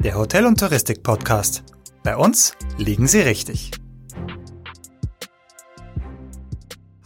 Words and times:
der 0.00 0.16
Hotel- 0.16 0.46
und 0.46 0.60
Touristik-Podcast. 0.60 1.64
Bei 2.04 2.16
uns 2.16 2.54
liegen 2.76 3.08
Sie 3.08 3.20
richtig. 3.20 3.72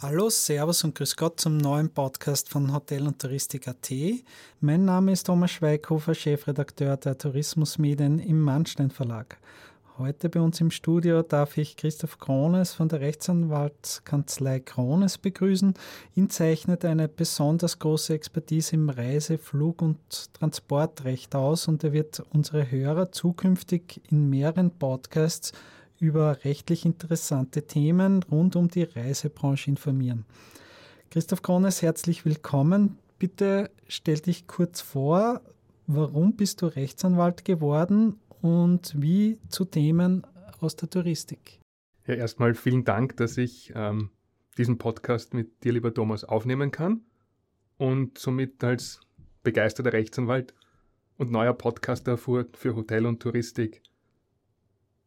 Hallo, 0.03 0.29
Servus 0.29 0.85
und 0.85 0.95
Grüß 0.95 1.17
Gott 1.17 1.41
zum 1.41 1.57
neuen 1.57 1.89
Podcast 1.89 2.51
von 2.51 2.71
Hotel 2.75 3.07
und 3.07 3.19
Touristik.at. 3.19 3.91
Mein 4.61 4.85
Name 4.85 5.13
ist 5.13 5.25
Thomas 5.25 5.53
Schweighofer, 5.53 6.15
Chefredakteur 6.15 6.99
der 6.99 7.17
Tourismusmedien 7.17 8.19
im 8.19 8.43
Mannstein 8.43 8.91
Verlag. 8.91 9.39
Heute 9.99 10.31
bei 10.31 10.41
uns 10.41 10.59
im 10.59 10.71
Studio 10.71 11.21
darf 11.21 11.59
ich 11.59 11.77
Christoph 11.77 12.19
Krones 12.19 12.73
von 12.73 12.89
der 12.89 13.03
Rechtsanwaltskanzlei 13.03 14.61
Krones 14.61 15.19
begrüßen. 15.19 15.75
Ihn 16.15 16.31
zeichnet 16.31 16.87
eine 16.87 17.09
besonders 17.09 17.79
große 17.79 18.15
Expertise 18.15 18.75
im 18.75 18.89
Reise-, 18.89 19.37
Flug- 19.37 19.83
und 19.83 19.99
Transportrecht 20.33 21.35
aus 21.35 21.69
und 21.69 21.85
er 21.85 21.93
wird 21.93 22.23
unsere 22.31 22.71
Hörer 22.71 23.13
zukünftig 23.13 24.01
in 24.11 24.31
mehreren 24.31 24.71
Podcasts 24.71 25.53
über 25.99 26.43
rechtlich 26.43 26.87
interessante 26.87 27.67
Themen 27.67 28.23
rund 28.23 28.57
um 28.57 28.69
die 28.69 28.85
Reisebranche 28.85 29.71
informieren. 29.71 30.25
Christoph 31.11 31.43
Krones, 31.43 31.83
herzlich 31.83 32.25
willkommen. 32.25 32.97
Bitte 33.19 33.71
stell 33.89 34.21
dich 34.21 34.47
kurz 34.47 34.81
vor, 34.81 35.43
warum 35.87 36.33
bist 36.33 36.63
du 36.63 36.67
Rechtsanwalt 36.67 37.45
geworden 37.45 38.19
und 38.43 39.01
wie 39.01 39.39
zu 39.49 39.65
Themen 39.65 40.27
aus 40.61 40.77
der 40.77 40.91
Touristik. 40.91 41.61
Ja, 42.07 42.15
erstmal 42.15 42.55
vielen 42.55 42.85
Dank, 42.85 43.17
dass 43.17 43.39
ich 43.39 43.73
ähm, 43.75 44.11
diesen 44.59 44.77
Podcast 44.77 45.33
mit 45.33 45.65
dir, 45.65 45.73
lieber 45.73 45.95
Thomas, 45.95 46.25
aufnehmen 46.25 46.71
kann 46.71 47.03
und 47.79 48.19
somit 48.19 48.63
als 48.63 49.01
begeisterter 49.43 49.93
Rechtsanwalt 49.93 50.55
und 51.17 51.31
neuer 51.31 51.55
Podcaster 51.55 52.19
für, 52.19 52.47
Hotel 52.65 53.07
und 53.07 53.21
Touristik 53.23 53.83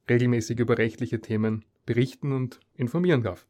regelmäßig 0.09 0.59
über 0.59 0.77
rechtliche 0.77 1.19
Themen 1.19 1.65
berichten 1.85 2.31
und 2.31 2.59
informieren 2.75 3.23
darf. 3.23 3.47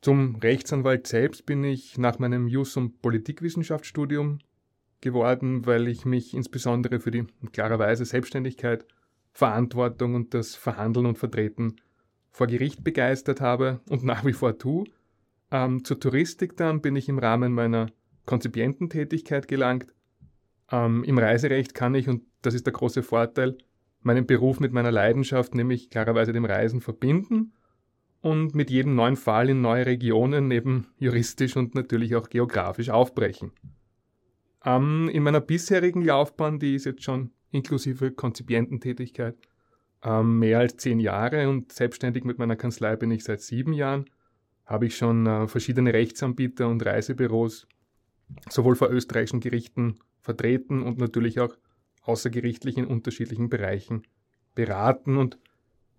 Zum 0.00 0.36
Rechtsanwalt 0.36 1.06
selbst 1.06 1.46
bin 1.46 1.64
ich 1.64 1.98
nach 1.98 2.18
meinem 2.18 2.46
Jus- 2.46 2.76
und 2.76 3.02
Politikwissenschaftsstudium 3.02 4.38
geworden, 5.06 5.64
weil 5.66 5.86
ich 5.88 6.04
mich 6.04 6.34
insbesondere 6.34 7.00
für 7.00 7.10
die 7.10 7.26
klarerweise 7.52 8.04
Selbstständigkeit, 8.04 8.84
Verantwortung 9.32 10.14
und 10.14 10.34
das 10.34 10.54
Verhandeln 10.54 11.06
und 11.06 11.18
Vertreten 11.18 11.76
vor 12.30 12.48
Gericht 12.48 12.82
begeistert 12.82 13.40
habe 13.40 13.80
und 13.88 14.04
nach 14.04 14.24
wie 14.24 14.32
vor 14.32 14.58
tue. 14.58 14.84
Ähm, 15.50 15.84
zur 15.84 16.00
Touristik 16.00 16.56
dann 16.56 16.80
bin 16.80 16.96
ich 16.96 17.08
im 17.08 17.18
Rahmen 17.18 17.52
meiner 17.52 17.86
Konzipiententätigkeit 18.24 19.46
gelangt. 19.46 19.94
Ähm, 20.70 21.04
Im 21.04 21.18
Reiserecht 21.18 21.74
kann 21.74 21.94
ich, 21.94 22.08
und 22.08 22.24
das 22.42 22.54
ist 22.54 22.66
der 22.66 22.72
große 22.72 23.02
Vorteil, 23.02 23.56
meinen 24.02 24.26
Beruf 24.26 24.58
mit 24.58 24.72
meiner 24.72 24.90
Leidenschaft, 24.90 25.54
nämlich 25.54 25.90
klarerweise 25.90 26.32
dem 26.32 26.44
Reisen, 26.44 26.80
verbinden 26.80 27.52
und 28.20 28.54
mit 28.54 28.70
jedem 28.70 28.94
neuen 28.94 29.16
Fall 29.16 29.50
in 29.50 29.60
neue 29.60 29.86
Regionen 29.86 30.48
neben 30.48 30.88
juristisch 30.98 31.56
und 31.56 31.74
natürlich 31.74 32.16
auch 32.16 32.28
geografisch 32.28 32.90
aufbrechen. 32.90 33.52
Ähm, 34.66 35.08
in 35.08 35.22
meiner 35.22 35.40
bisherigen 35.40 36.02
Laufbahn, 36.02 36.58
die 36.58 36.74
ist 36.74 36.84
jetzt 36.84 37.04
schon 37.04 37.30
inklusive 37.52 38.10
Konzipiententätigkeit 38.10 39.36
ähm, 40.02 40.40
mehr 40.40 40.58
als 40.58 40.76
zehn 40.76 40.98
Jahre 41.00 41.48
und 41.48 41.72
selbstständig 41.72 42.24
mit 42.24 42.38
meiner 42.38 42.56
Kanzlei 42.56 42.96
bin 42.96 43.10
ich 43.12 43.24
seit 43.24 43.40
sieben 43.40 43.72
Jahren, 43.72 44.10
habe 44.66 44.86
ich 44.86 44.96
schon 44.96 45.26
äh, 45.26 45.46
verschiedene 45.46 45.94
Rechtsanbieter 45.94 46.68
und 46.68 46.84
Reisebüros 46.84 47.68
sowohl 48.50 48.74
vor 48.74 48.90
österreichischen 48.90 49.40
Gerichten 49.40 50.00
vertreten 50.20 50.82
und 50.82 50.98
natürlich 50.98 51.38
auch 51.38 51.56
außergerichtlich 52.02 52.76
in 52.76 52.86
unterschiedlichen 52.86 53.48
Bereichen 53.48 54.02
beraten. 54.56 55.16
Und 55.16 55.38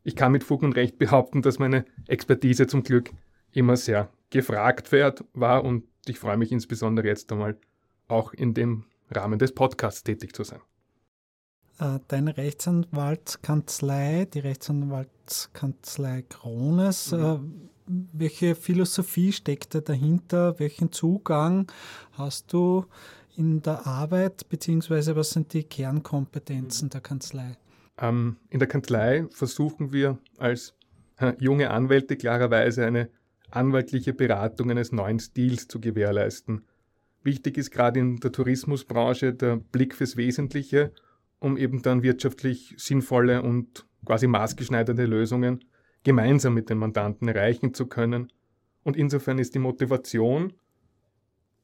ich 0.03 0.17
kann 0.17 0.33
mit 0.33 0.43
Fug 0.43 0.63
und 0.63 0.75
Recht 0.75 0.97
behaupten, 0.97 1.41
dass 1.41 1.59
meine 1.59 1.85
Expertise 2.07 2.67
zum 2.67 2.83
Glück 2.83 3.11
immer 3.53 3.77
sehr 3.77 4.09
gefragt 4.29 4.91
wird, 4.91 5.23
war. 5.33 5.63
Und 5.63 5.85
ich 6.05 6.19
freue 6.19 6.37
mich 6.37 6.51
insbesondere 6.51 7.07
jetzt 7.07 7.31
einmal 7.31 7.57
auch 8.07 8.33
in 8.33 8.53
dem 8.53 8.85
Rahmen 9.09 9.39
des 9.39 9.53
Podcasts 9.53 10.03
tätig 10.03 10.35
zu 10.35 10.43
sein. 10.43 10.59
Äh, 11.79 11.99
deine 12.07 12.37
Rechtsanwaltskanzlei, 12.37 14.25
die 14.25 14.39
Rechtsanwaltskanzlei 14.39 16.23
Krones, 16.23 17.11
mhm. 17.11 17.23
Äh, 17.23 17.39
welche 18.11 18.55
Philosophie 18.55 19.31
steckt 19.31 19.73
da 19.73 19.79
dahinter? 19.79 20.59
Welchen 20.59 20.91
Zugang 20.91 21.71
hast 22.13 22.51
du 22.51 22.85
in 23.37 23.61
der 23.61 23.87
Arbeit, 23.87 24.49
beziehungsweise 24.49 25.15
was 25.15 25.29
sind 25.29 25.53
die 25.53 25.63
Kernkompetenzen 25.63 26.89
der 26.89 27.01
Kanzlei? 27.01 27.55
Ähm, 27.99 28.37
in 28.49 28.59
der 28.59 28.67
Kanzlei 28.67 29.25
versuchen 29.29 29.93
wir 29.93 30.17
als 30.37 30.73
äh, 31.17 31.33
junge 31.39 31.69
Anwälte 31.71 32.17
klarerweise 32.17 32.85
eine 32.85 33.09
anwaltliche 33.49 34.13
Beratung 34.13 34.71
eines 34.71 34.91
neuen 34.91 35.19
Stils 35.19 35.67
zu 35.67 35.79
gewährleisten. 35.79 36.65
Wichtig 37.27 37.57
ist 37.57 37.71
gerade 37.71 37.99
in 37.99 38.21
der 38.21 38.31
Tourismusbranche 38.31 39.33
der 39.33 39.57
Blick 39.57 39.93
fürs 39.93 40.15
Wesentliche, 40.15 40.93
um 41.39 41.57
eben 41.57 41.81
dann 41.81 42.01
wirtschaftlich 42.01 42.73
sinnvolle 42.77 43.41
und 43.41 43.85
quasi 44.05 44.27
maßgeschneiderte 44.27 45.05
Lösungen 45.05 45.65
gemeinsam 46.05 46.53
mit 46.53 46.69
den 46.69 46.77
Mandanten 46.77 47.27
erreichen 47.27 47.73
zu 47.73 47.87
können. 47.87 48.31
Und 48.83 48.95
insofern 48.95 49.39
ist 49.39 49.53
die 49.55 49.59
Motivation 49.59 50.53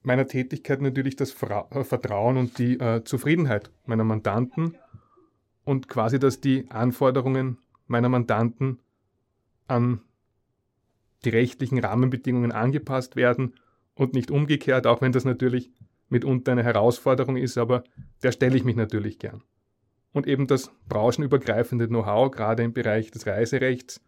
meiner 0.02 0.28
Tätigkeit 0.28 0.82
natürlich 0.82 1.16
das 1.16 1.34
äh, 1.42 1.84
Vertrauen 1.86 2.36
und 2.36 2.60
die 2.60 2.78
äh, 2.78 3.06
Zufriedenheit 3.06 3.72
meiner 3.86 4.04
Mandanten 4.04 4.76
und 5.64 5.88
quasi, 5.88 6.20
dass 6.20 6.42
die 6.42 6.70
Anforderungen 6.72 7.58
meiner 7.88 8.10
Mandanten 8.10 8.82
an 9.68 10.02
die 11.24 11.30
rechtlichen 11.30 11.80
Rahmenbedingungen 11.80 12.52
angepasst 12.52 13.16
werden 13.16 13.54
und 13.96 14.14
nicht 14.14 14.32
umgekehrt, 14.32 14.88
auch 14.88 15.02
wenn 15.02 15.12
das 15.12 15.26
natürlich 15.26 15.72
mitunter 16.10 16.52
eine 16.52 16.64
Herausforderung 16.64 17.38
ist, 17.38 17.58
aber 17.58 17.84
der 18.22 18.32
stelle 18.32 18.56
ich 18.56 18.64
mich 18.64 18.76
natürlich 18.76 19.20
gern. 19.20 19.44
Und 20.12 20.28
eben 20.28 20.46
das 20.48 20.72
branchenübergreifende 20.88 21.88
Know-how, 21.88 22.30
gerade 22.32 22.64
im 22.64 22.74
Bereich 22.74 23.10
des 23.12 23.26
Reiserechts 23.26 24.02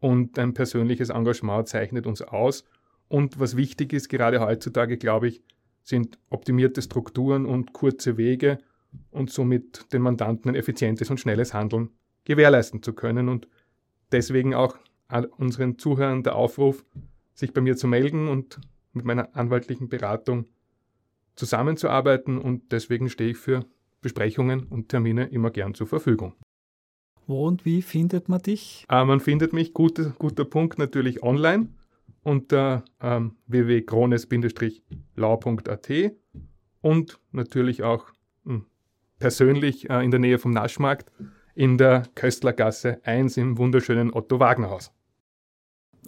und 0.00 0.38
ein 0.38 0.52
persönliches 0.52 1.10
Engagement 1.10 1.68
zeichnet 1.68 2.06
uns 2.06 2.22
aus. 2.22 2.64
Und 3.08 3.38
was 3.38 3.56
wichtig 3.56 3.92
ist, 3.92 4.08
gerade 4.08 4.40
heutzutage, 4.40 4.98
glaube 4.98 5.28
ich, 5.28 5.42
sind 5.82 6.18
optimierte 6.30 6.82
Strukturen 6.82 7.46
und 7.46 7.72
kurze 7.72 8.16
Wege 8.16 8.58
und 9.10 9.30
somit 9.30 9.92
den 9.92 10.02
Mandanten 10.02 10.50
ein 10.50 10.54
effizientes 10.54 11.10
und 11.10 11.20
schnelles 11.20 11.54
Handeln 11.54 11.90
gewährleisten 12.24 12.82
zu 12.82 12.92
können. 12.92 13.28
Und 13.28 13.46
deswegen 14.10 14.54
auch 14.54 14.76
unseren 15.36 15.78
Zuhörern 15.78 16.22
der 16.22 16.34
Aufruf, 16.34 16.84
sich 17.34 17.52
bei 17.52 17.60
mir 17.60 17.76
zu 17.76 17.86
melden 17.86 18.28
und 18.28 18.58
mit 18.94 19.04
meiner 19.04 19.36
anwaltlichen 19.36 19.88
Beratung 19.88 20.46
zusammenzuarbeiten 21.34 22.38
und 22.38 22.72
deswegen 22.72 23.10
stehe 23.10 23.30
ich 23.30 23.38
für 23.38 23.64
Besprechungen 24.00 24.64
und 24.64 24.88
Termine 24.88 25.26
immer 25.26 25.50
gern 25.50 25.74
zur 25.74 25.86
Verfügung. 25.86 26.34
Wo 27.26 27.46
und 27.46 27.64
wie 27.64 27.80
findet 27.82 28.28
man 28.28 28.42
dich? 28.42 28.84
Äh, 28.90 29.04
man 29.04 29.20
findet 29.20 29.52
mich, 29.52 29.72
guter, 29.72 30.12
guter 30.18 30.44
Punkt, 30.44 30.78
natürlich 30.78 31.22
online 31.22 31.68
unter 32.22 32.84
ähm, 33.00 33.36
www.krones-lau.at 33.46 36.12
und 36.80 37.20
natürlich 37.32 37.82
auch 37.82 38.06
mh, 38.44 38.54
hm, 38.54 38.64
persönlich 39.18 39.90
äh, 39.90 40.04
in 40.04 40.10
der 40.10 40.20
Nähe 40.20 40.38
vom 40.38 40.52
Naschmarkt 40.52 41.10
in 41.54 41.78
der 41.78 42.04
Köstlergasse 42.14 43.00
1 43.04 43.36
im 43.36 43.58
wunderschönen 43.58 44.12
Otto 44.12 44.40
Wagner 44.40 44.70
Haus. 44.70 44.92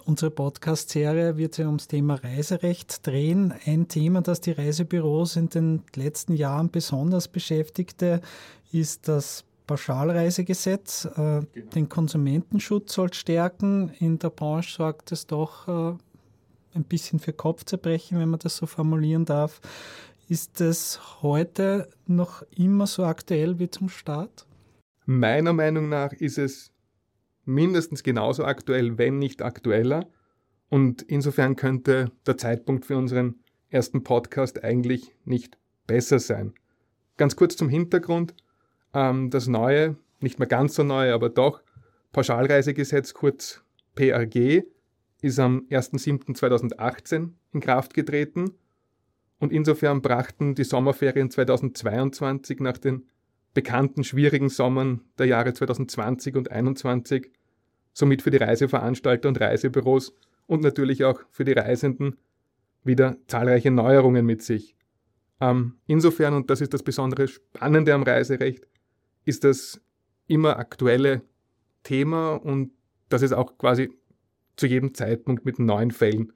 Unsere 0.07 0.31
Podcast-Serie 0.31 1.37
wird 1.37 1.57
sich 1.57 1.67
ums 1.67 1.89
Thema 1.89 2.15
Reiserecht 2.15 3.05
drehen. 3.05 3.53
Ein 3.65 3.89
Thema, 3.89 4.21
das 4.23 4.41
die 4.41 4.53
Reisebüros 4.53 5.35
in 5.35 5.49
den 5.49 5.83
letzten 5.97 6.35
Jahren 6.35 6.71
besonders 6.71 7.27
beschäftigte, 7.27 8.21
ist 8.71 9.09
das 9.09 9.45
Pauschalreisegesetz. 9.67 11.07
Äh, 11.07 11.09
genau. 11.17 11.71
Den 11.75 11.89
Konsumentenschutz 11.89 12.93
soll 12.95 13.13
stärken. 13.15 13.91
In 13.99 14.21
der 14.21 14.31
Branche 14.31 14.77
sorgt 14.77 15.11
es 15.11 15.27
doch 15.27 15.67
äh, 15.67 15.97
ein 16.77 16.85
bisschen 16.85 17.19
für 17.19 17.33
Kopfzerbrechen, 17.33 18.21
wenn 18.21 18.29
man 18.29 18.39
das 18.39 18.59
so 18.59 18.67
formulieren 18.67 19.25
darf. 19.25 19.61
Ist 20.29 20.61
es 20.61 21.01
heute 21.21 21.89
noch 22.07 22.45
immer 22.57 22.87
so 22.87 23.05
aktuell 23.05 23.59
wie 23.59 23.71
zum 23.71 23.89
Start? 23.89 24.47
Meiner 25.05 25.53
Meinung 25.53 25.89
nach 25.89 26.13
ist 26.13 26.39
es 26.39 26.71
mindestens 27.47 28.03
genauso 28.03 28.45
aktuell, 28.45 28.99
wenn 28.99 29.19
nicht 29.19 29.41
aktueller. 29.43 30.07
Und 30.69 31.03
insofern 31.03 31.57
könnte 31.57 32.11
der 32.27 32.37
Zeitpunkt 32.37 32.85
für 32.85 32.97
unseren 32.97 33.37
ersten 33.71 34.03
Podcast 34.03 34.63
eigentlich 34.63 35.15
nicht 35.25 35.57
besser 35.87 36.19
sein. 36.19 36.55
Ganz 37.17 37.37
kurz 37.37 37.57
zum 37.57 37.69
Hintergrund. 37.69 38.35
Ähm, 38.93 39.31
das 39.31 39.47
neue, 39.47 39.97
nicht 40.21 40.39
mehr 40.39 40.49
ganz 40.49 40.75
so 40.75 40.83
neue, 40.83 41.15
aber 41.15 41.29
doch, 41.29 41.63
Pauschalreisegesetz, 42.13 43.15
kurz 43.15 43.63
PRG, 43.95 44.63
ist 45.23 45.39
am 45.39 45.67
1.7.2018 45.71 47.31
in 47.53 47.61
Kraft 47.61 47.95
getreten. 47.95 48.53
Und 49.39 49.53
insofern 49.53 50.03
brachten 50.03 50.55
die 50.55 50.65
Sommerferien 50.65 51.31
2022 51.31 52.61
nach 52.61 52.79
den 52.79 53.07
bekannten 53.55 54.05
schwierigen 54.05 54.49
Sommern 54.49 55.03
der 55.19 55.27
Jahre 55.27 55.53
2020 55.53 56.37
und 56.37 56.49
2021 56.49 57.31
somit 57.97 58.21
für 58.21 58.31
die 58.31 58.37
Reiseveranstalter 58.37 59.27
und 59.27 59.41
Reisebüros 59.41 60.15
und 60.47 60.63
natürlich 60.63 61.05
auch 61.05 61.19
für 61.31 61.45
die 61.45 61.53
Reisenden 61.53 62.19
wieder 62.85 63.17
zahlreiche 63.27 63.71
Neuerungen 63.71 64.27
mit 64.27 64.43
sich. 64.43 64.77
Ähm, 65.41 65.79
insofern, 65.87 66.35
und 66.35 66.51
das 66.51 66.61
ist 66.61 66.75
das 66.75 66.83
besondere 66.83 67.27
Spannende 67.27 67.95
am 67.95 68.03
Reiserecht, 68.03 68.69
ist 69.25 69.45
das 69.45 69.81
immer 70.27 70.59
aktuelle 70.59 71.23
Thema 71.85 72.35
und 72.35 72.71
dass 73.09 73.23
es 73.23 73.33
auch 73.33 73.57
quasi 73.57 73.91
zu 74.57 74.67
jedem 74.67 74.93
Zeitpunkt 74.93 75.47
mit 75.47 75.59
neuen 75.59 75.91
Fällen 75.91 76.35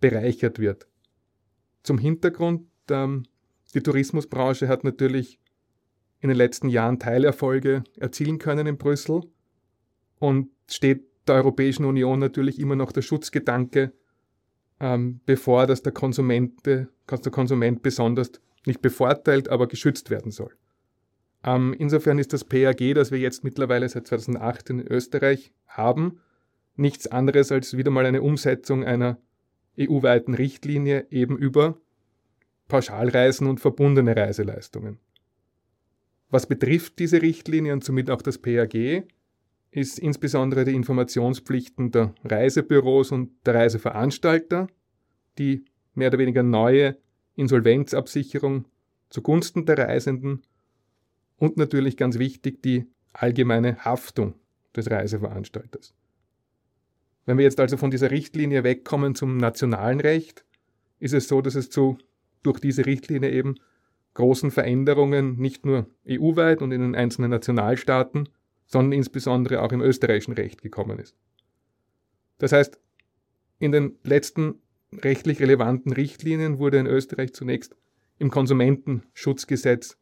bereichert 0.00 0.58
wird. 0.58 0.86
Zum 1.82 1.98
Hintergrund, 1.98 2.66
ähm, 2.90 3.24
die 3.74 3.82
Tourismusbranche 3.82 4.66
hat 4.66 4.82
natürlich 4.82 5.38
in 6.20 6.30
den 6.30 6.38
letzten 6.38 6.70
Jahren 6.70 6.98
Teilerfolge 6.98 7.84
erzielen 7.98 8.38
können 8.38 8.66
in 8.66 8.78
Brüssel 8.78 9.22
und 10.18 10.48
steht 10.74 11.04
der 11.26 11.36
Europäischen 11.36 11.84
Union 11.84 12.18
natürlich 12.18 12.58
immer 12.58 12.76
noch 12.76 12.92
der 12.92 13.02
Schutzgedanke 13.02 13.92
ähm, 14.82 15.20
bevor, 15.24 15.66
dass 15.66 15.82
der 15.82 15.92
Konsument, 15.92 16.66
der 16.66 16.88
Konsument 17.06 17.82
besonders 17.82 18.32
nicht 18.66 18.82
bevorteilt, 18.82 19.48
aber 19.48 19.68
geschützt 19.68 20.10
werden 20.10 20.32
soll. 20.32 20.52
Ähm, 21.44 21.74
insofern 21.78 22.18
ist 22.18 22.32
das 22.32 22.44
PAG, 22.44 22.94
das 22.94 23.12
wir 23.12 23.18
jetzt 23.18 23.44
mittlerweile 23.44 23.88
seit 23.88 24.08
2008 24.08 24.70
in 24.70 24.80
Österreich 24.80 25.52
haben, 25.68 26.20
nichts 26.76 27.06
anderes 27.06 27.52
als 27.52 27.76
wieder 27.76 27.90
mal 27.90 28.06
eine 28.06 28.22
Umsetzung 28.22 28.84
einer 28.84 29.18
EU-weiten 29.78 30.34
Richtlinie 30.34 31.06
eben 31.10 31.38
über 31.38 31.78
Pauschalreisen 32.68 33.46
und 33.46 33.60
verbundene 33.60 34.16
Reiseleistungen. 34.16 34.98
Was 36.28 36.46
betrifft 36.46 36.98
diese 36.98 37.22
Richtlinie 37.22 37.72
und 37.72 37.84
somit 37.84 38.10
auch 38.10 38.22
das 38.22 38.38
PAG, 38.38 39.04
ist 39.72 39.98
insbesondere 39.98 40.64
die 40.64 40.74
Informationspflichten 40.74 41.90
der 41.90 42.14
Reisebüros 42.24 43.10
und 43.10 43.30
der 43.46 43.54
Reiseveranstalter, 43.54 44.68
die 45.38 45.64
mehr 45.94 46.08
oder 46.08 46.18
weniger 46.18 46.42
neue 46.42 46.96
Insolvenzabsicherung 47.34 48.66
zugunsten 49.08 49.64
der 49.64 49.78
Reisenden 49.78 50.42
und 51.38 51.56
natürlich 51.56 51.96
ganz 51.96 52.18
wichtig 52.18 52.62
die 52.62 52.86
allgemeine 53.14 53.78
Haftung 53.84 54.34
des 54.76 54.90
Reiseveranstalters. 54.90 55.94
Wenn 57.24 57.38
wir 57.38 57.44
jetzt 57.44 57.60
also 57.60 57.76
von 57.76 57.90
dieser 57.90 58.10
Richtlinie 58.10 58.64
wegkommen 58.64 59.14
zum 59.14 59.38
nationalen 59.38 60.00
Recht, 60.00 60.44
ist 60.98 61.14
es 61.14 61.28
so, 61.28 61.40
dass 61.40 61.54
es 61.54 61.70
zu 61.70 61.98
durch 62.42 62.60
diese 62.60 62.84
Richtlinie 62.84 63.30
eben 63.30 63.54
großen 64.14 64.50
Veränderungen 64.50 65.36
nicht 65.36 65.64
nur 65.64 65.86
EU-weit 66.08 66.60
und 66.60 66.72
in 66.72 66.80
den 66.80 66.94
einzelnen 66.94 67.30
Nationalstaaten, 67.30 68.28
sondern 68.66 68.92
insbesondere 68.92 69.62
auch 69.62 69.72
im 69.72 69.80
österreichischen 69.80 70.34
Recht 70.34 70.62
gekommen 70.62 70.98
ist. 70.98 71.16
Das 72.38 72.52
heißt, 72.52 72.78
in 73.58 73.72
den 73.72 73.98
letzten 74.02 74.56
rechtlich 74.92 75.40
relevanten 75.40 75.92
Richtlinien 75.92 76.58
wurde 76.58 76.78
in 76.78 76.86
Österreich 76.86 77.32
zunächst 77.32 77.76
im 78.18 78.30
Konsumentenschutzgesetz 78.30 79.96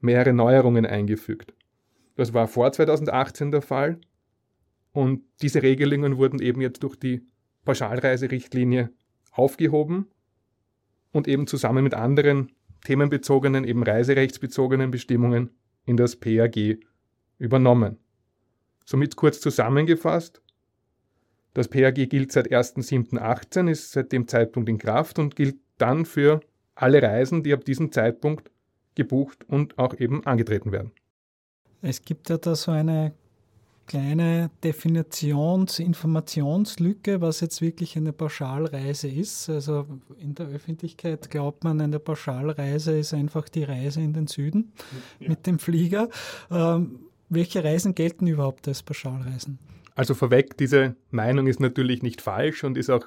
mehrere 0.00 0.32
Neuerungen 0.32 0.86
eingefügt. 0.86 1.54
Das 2.16 2.34
war 2.34 2.48
vor 2.48 2.72
2018 2.72 3.50
der 3.50 3.62
Fall 3.62 4.00
und 4.92 5.22
diese 5.40 5.62
Regelungen 5.62 6.18
wurden 6.18 6.40
eben 6.40 6.60
jetzt 6.60 6.82
durch 6.82 6.96
die 6.96 7.22
Pauschalreiserichtlinie 7.64 8.90
aufgehoben 9.30 10.08
und 11.12 11.28
eben 11.28 11.46
zusammen 11.46 11.84
mit 11.84 11.94
anderen 11.94 12.52
themenbezogenen, 12.84 13.64
eben 13.64 13.82
reiserechtsbezogenen 13.82 14.90
Bestimmungen 14.90 15.50
in 15.84 15.96
das 15.96 16.16
PAG 16.16 16.78
übernommen. 17.42 17.98
Somit 18.84 19.16
kurz 19.16 19.40
zusammengefasst, 19.40 20.40
das 21.54 21.68
PAG 21.68 21.94
gilt 22.08 22.32
seit 22.32 22.50
1.7.18, 22.50 23.70
ist 23.70 23.92
seit 23.92 24.12
dem 24.12 24.26
Zeitpunkt 24.26 24.68
in 24.68 24.78
Kraft 24.78 25.18
und 25.18 25.36
gilt 25.36 25.56
dann 25.76 26.06
für 26.06 26.40
alle 26.74 27.02
Reisen, 27.02 27.42
die 27.42 27.52
ab 27.52 27.64
diesem 27.64 27.92
Zeitpunkt 27.92 28.50
gebucht 28.94 29.44
und 29.48 29.78
auch 29.78 29.98
eben 29.98 30.24
angetreten 30.24 30.72
werden. 30.72 30.92
Es 31.82 32.02
gibt 32.02 32.30
ja 32.30 32.38
da 32.38 32.54
so 32.54 32.70
eine 32.70 33.12
kleine 33.86 34.50
Definitions-, 34.62 35.80
Informationslücke, 35.80 37.20
was 37.20 37.40
jetzt 37.40 37.60
wirklich 37.60 37.96
eine 37.96 38.12
Pauschalreise 38.12 39.08
ist. 39.08 39.50
Also 39.50 39.86
in 40.18 40.34
der 40.34 40.46
Öffentlichkeit 40.46 41.28
glaubt 41.28 41.64
man, 41.64 41.80
eine 41.80 41.98
Pauschalreise 41.98 42.96
ist 42.98 43.12
einfach 43.12 43.48
die 43.48 43.64
Reise 43.64 44.00
in 44.00 44.12
den 44.12 44.28
Süden 44.28 44.72
ja. 45.20 45.28
mit 45.30 45.46
dem 45.46 45.58
Flieger. 45.58 46.08
Ähm, 46.50 47.00
welche 47.34 47.64
Reisen 47.64 47.94
gelten 47.94 48.26
überhaupt 48.26 48.68
als 48.68 48.82
Pauschalreisen? 48.82 49.58
Also 49.94 50.14
vorweg, 50.14 50.56
diese 50.56 50.96
Meinung 51.10 51.46
ist 51.46 51.60
natürlich 51.60 52.02
nicht 52.02 52.20
falsch 52.20 52.64
und 52.64 52.78
ist 52.78 52.90
auch 52.90 53.06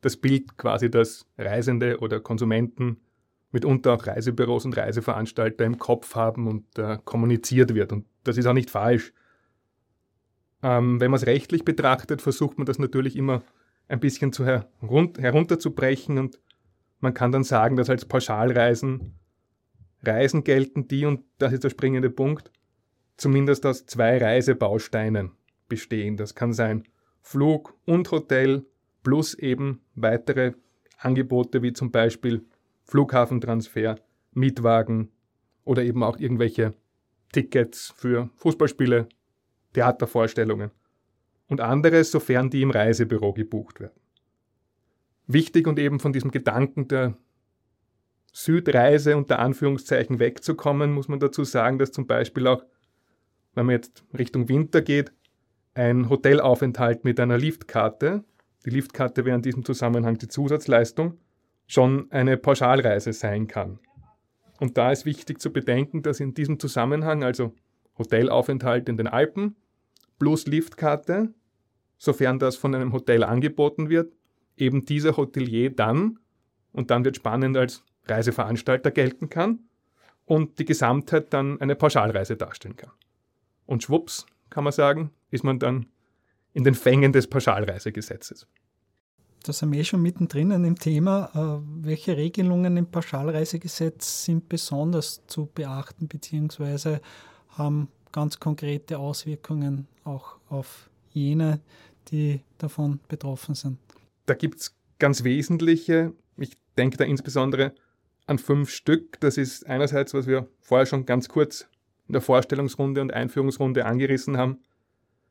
das 0.00 0.16
Bild 0.16 0.56
quasi, 0.56 0.90
dass 0.90 1.26
Reisende 1.38 1.98
oder 2.00 2.20
Konsumenten 2.20 2.98
mitunter 3.50 3.92
auch 3.94 4.06
Reisebüros 4.06 4.64
und 4.64 4.76
Reiseveranstalter 4.76 5.64
im 5.64 5.78
Kopf 5.78 6.14
haben 6.14 6.48
und 6.48 6.78
äh, 6.78 6.98
kommuniziert 7.04 7.74
wird. 7.74 7.92
Und 7.92 8.06
das 8.24 8.38
ist 8.38 8.46
auch 8.46 8.54
nicht 8.54 8.70
falsch. 8.70 9.12
Ähm, 10.62 11.00
wenn 11.00 11.10
man 11.10 11.18
es 11.18 11.26
rechtlich 11.26 11.64
betrachtet, 11.64 12.22
versucht 12.22 12.58
man 12.58 12.66
das 12.66 12.78
natürlich 12.78 13.16
immer 13.16 13.42
ein 13.88 14.00
bisschen 14.00 14.32
zu 14.32 14.44
her 14.44 14.68
herunterzubrechen 14.80 16.18
und 16.18 16.38
man 17.00 17.14
kann 17.14 17.32
dann 17.32 17.44
sagen, 17.44 17.76
dass 17.76 17.90
als 17.90 18.04
Pauschalreisen 18.04 19.14
Reisen 20.04 20.44
gelten, 20.44 20.88
die, 20.88 21.04
und 21.04 21.24
das 21.38 21.52
ist 21.52 21.64
der 21.64 21.70
springende 21.70 22.10
Punkt, 22.10 22.50
zumindest 23.16 23.66
aus 23.66 23.86
zwei 23.86 24.18
Reisebausteinen 24.18 25.32
bestehen. 25.68 26.16
Das 26.16 26.34
kann 26.34 26.52
sein 26.52 26.84
Flug 27.20 27.74
und 27.86 28.10
Hotel 28.10 28.66
plus 29.02 29.34
eben 29.34 29.80
weitere 29.94 30.52
Angebote 30.98 31.62
wie 31.62 31.72
zum 31.72 31.90
Beispiel 31.90 32.44
Flughafentransfer, 32.84 33.96
Mietwagen 34.32 35.10
oder 35.64 35.82
eben 35.82 36.02
auch 36.02 36.18
irgendwelche 36.18 36.74
Tickets 37.32 37.94
für 37.96 38.30
Fußballspiele, 38.36 39.08
Theatervorstellungen 39.72 40.70
und 41.48 41.60
anderes, 41.60 42.10
sofern 42.10 42.50
die 42.50 42.62
im 42.62 42.70
Reisebüro 42.70 43.32
gebucht 43.32 43.80
werden. 43.80 44.00
Wichtig 45.26 45.66
und 45.66 45.78
eben 45.78 46.00
von 46.00 46.12
diesem 46.12 46.30
Gedanken 46.30 46.88
der 46.88 47.16
Südreise 48.32 49.16
unter 49.16 49.38
Anführungszeichen 49.38 50.18
wegzukommen, 50.18 50.92
muss 50.92 51.08
man 51.08 51.20
dazu 51.20 51.44
sagen, 51.44 51.78
dass 51.78 51.92
zum 51.92 52.06
Beispiel 52.06 52.46
auch, 52.46 52.64
wenn 53.54 53.66
man 53.66 53.74
jetzt 53.74 54.04
Richtung 54.16 54.48
Winter 54.48 54.82
geht, 54.82 55.12
ein 55.74 56.08
Hotelaufenthalt 56.08 57.04
mit 57.04 57.18
einer 57.20 57.38
Liftkarte, 57.38 58.24
die 58.64 58.70
Liftkarte 58.70 59.24
wäre 59.24 59.36
in 59.36 59.42
diesem 59.42 59.64
Zusammenhang 59.64 60.18
die 60.18 60.28
Zusatzleistung, 60.28 61.18
schon 61.66 62.10
eine 62.10 62.36
Pauschalreise 62.36 63.12
sein 63.12 63.46
kann. 63.46 63.78
Und 64.60 64.76
da 64.76 64.92
ist 64.92 65.06
wichtig 65.06 65.40
zu 65.40 65.52
bedenken, 65.52 66.02
dass 66.02 66.20
in 66.20 66.34
diesem 66.34 66.58
Zusammenhang, 66.60 67.24
also 67.24 67.54
Hotelaufenthalt 67.98 68.88
in 68.88 68.96
den 68.96 69.08
Alpen 69.08 69.56
plus 70.18 70.46
Liftkarte, 70.46 71.32
sofern 71.98 72.38
das 72.38 72.56
von 72.56 72.74
einem 72.74 72.92
Hotel 72.92 73.24
angeboten 73.24 73.88
wird, 73.88 74.14
eben 74.56 74.84
dieser 74.84 75.16
Hotelier 75.16 75.70
dann, 75.70 76.18
und 76.72 76.90
dann 76.90 77.04
wird 77.04 77.16
spannend 77.16 77.56
als 77.56 77.84
Reiseveranstalter 78.06 78.90
gelten 78.90 79.28
kann 79.28 79.60
und 80.24 80.58
die 80.58 80.64
Gesamtheit 80.64 81.32
dann 81.32 81.60
eine 81.60 81.74
Pauschalreise 81.74 82.36
darstellen 82.36 82.76
kann. 82.76 82.92
Und 83.72 83.82
schwupps, 83.82 84.26
kann 84.50 84.64
man 84.64 84.72
sagen, 84.74 85.12
ist 85.30 85.44
man 85.44 85.58
dann 85.58 85.86
in 86.52 86.62
den 86.62 86.74
Fängen 86.74 87.10
des 87.10 87.26
Pauschalreisegesetzes. 87.26 88.46
Da 89.44 89.54
sind 89.54 89.72
wir 89.72 89.80
eh 89.80 89.84
schon 89.84 90.02
mittendrin 90.02 90.50
in 90.50 90.62
dem 90.62 90.78
Thema. 90.78 91.30
Äh, 91.34 91.86
welche 91.86 92.14
Regelungen 92.18 92.76
im 92.76 92.90
Pauschalreisegesetz 92.90 94.26
sind 94.26 94.50
besonders 94.50 95.26
zu 95.26 95.46
beachten, 95.46 96.06
beziehungsweise 96.06 97.00
haben 97.48 97.88
ganz 98.12 98.38
konkrete 98.38 98.98
Auswirkungen 98.98 99.88
auch 100.04 100.36
auf 100.50 100.90
jene, 101.08 101.62
die 102.08 102.42
davon 102.58 103.00
betroffen 103.08 103.54
sind? 103.54 103.78
Da 104.26 104.34
gibt 104.34 104.60
es 104.60 104.76
ganz 104.98 105.24
wesentliche. 105.24 106.12
Ich 106.36 106.58
denke 106.76 106.98
da 106.98 107.04
insbesondere 107.04 107.74
an 108.26 108.36
fünf 108.36 108.68
Stück. 108.68 109.18
Das 109.20 109.38
ist 109.38 109.66
einerseits, 109.66 110.12
was 110.12 110.26
wir 110.26 110.46
vorher 110.60 110.84
schon 110.84 111.06
ganz 111.06 111.30
kurz 111.30 111.66
in 112.06 112.12
der 112.12 112.22
Vorstellungsrunde 112.22 113.00
und 113.00 113.12
Einführungsrunde 113.12 113.84
angerissen 113.84 114.36
haben, 114.36 114.58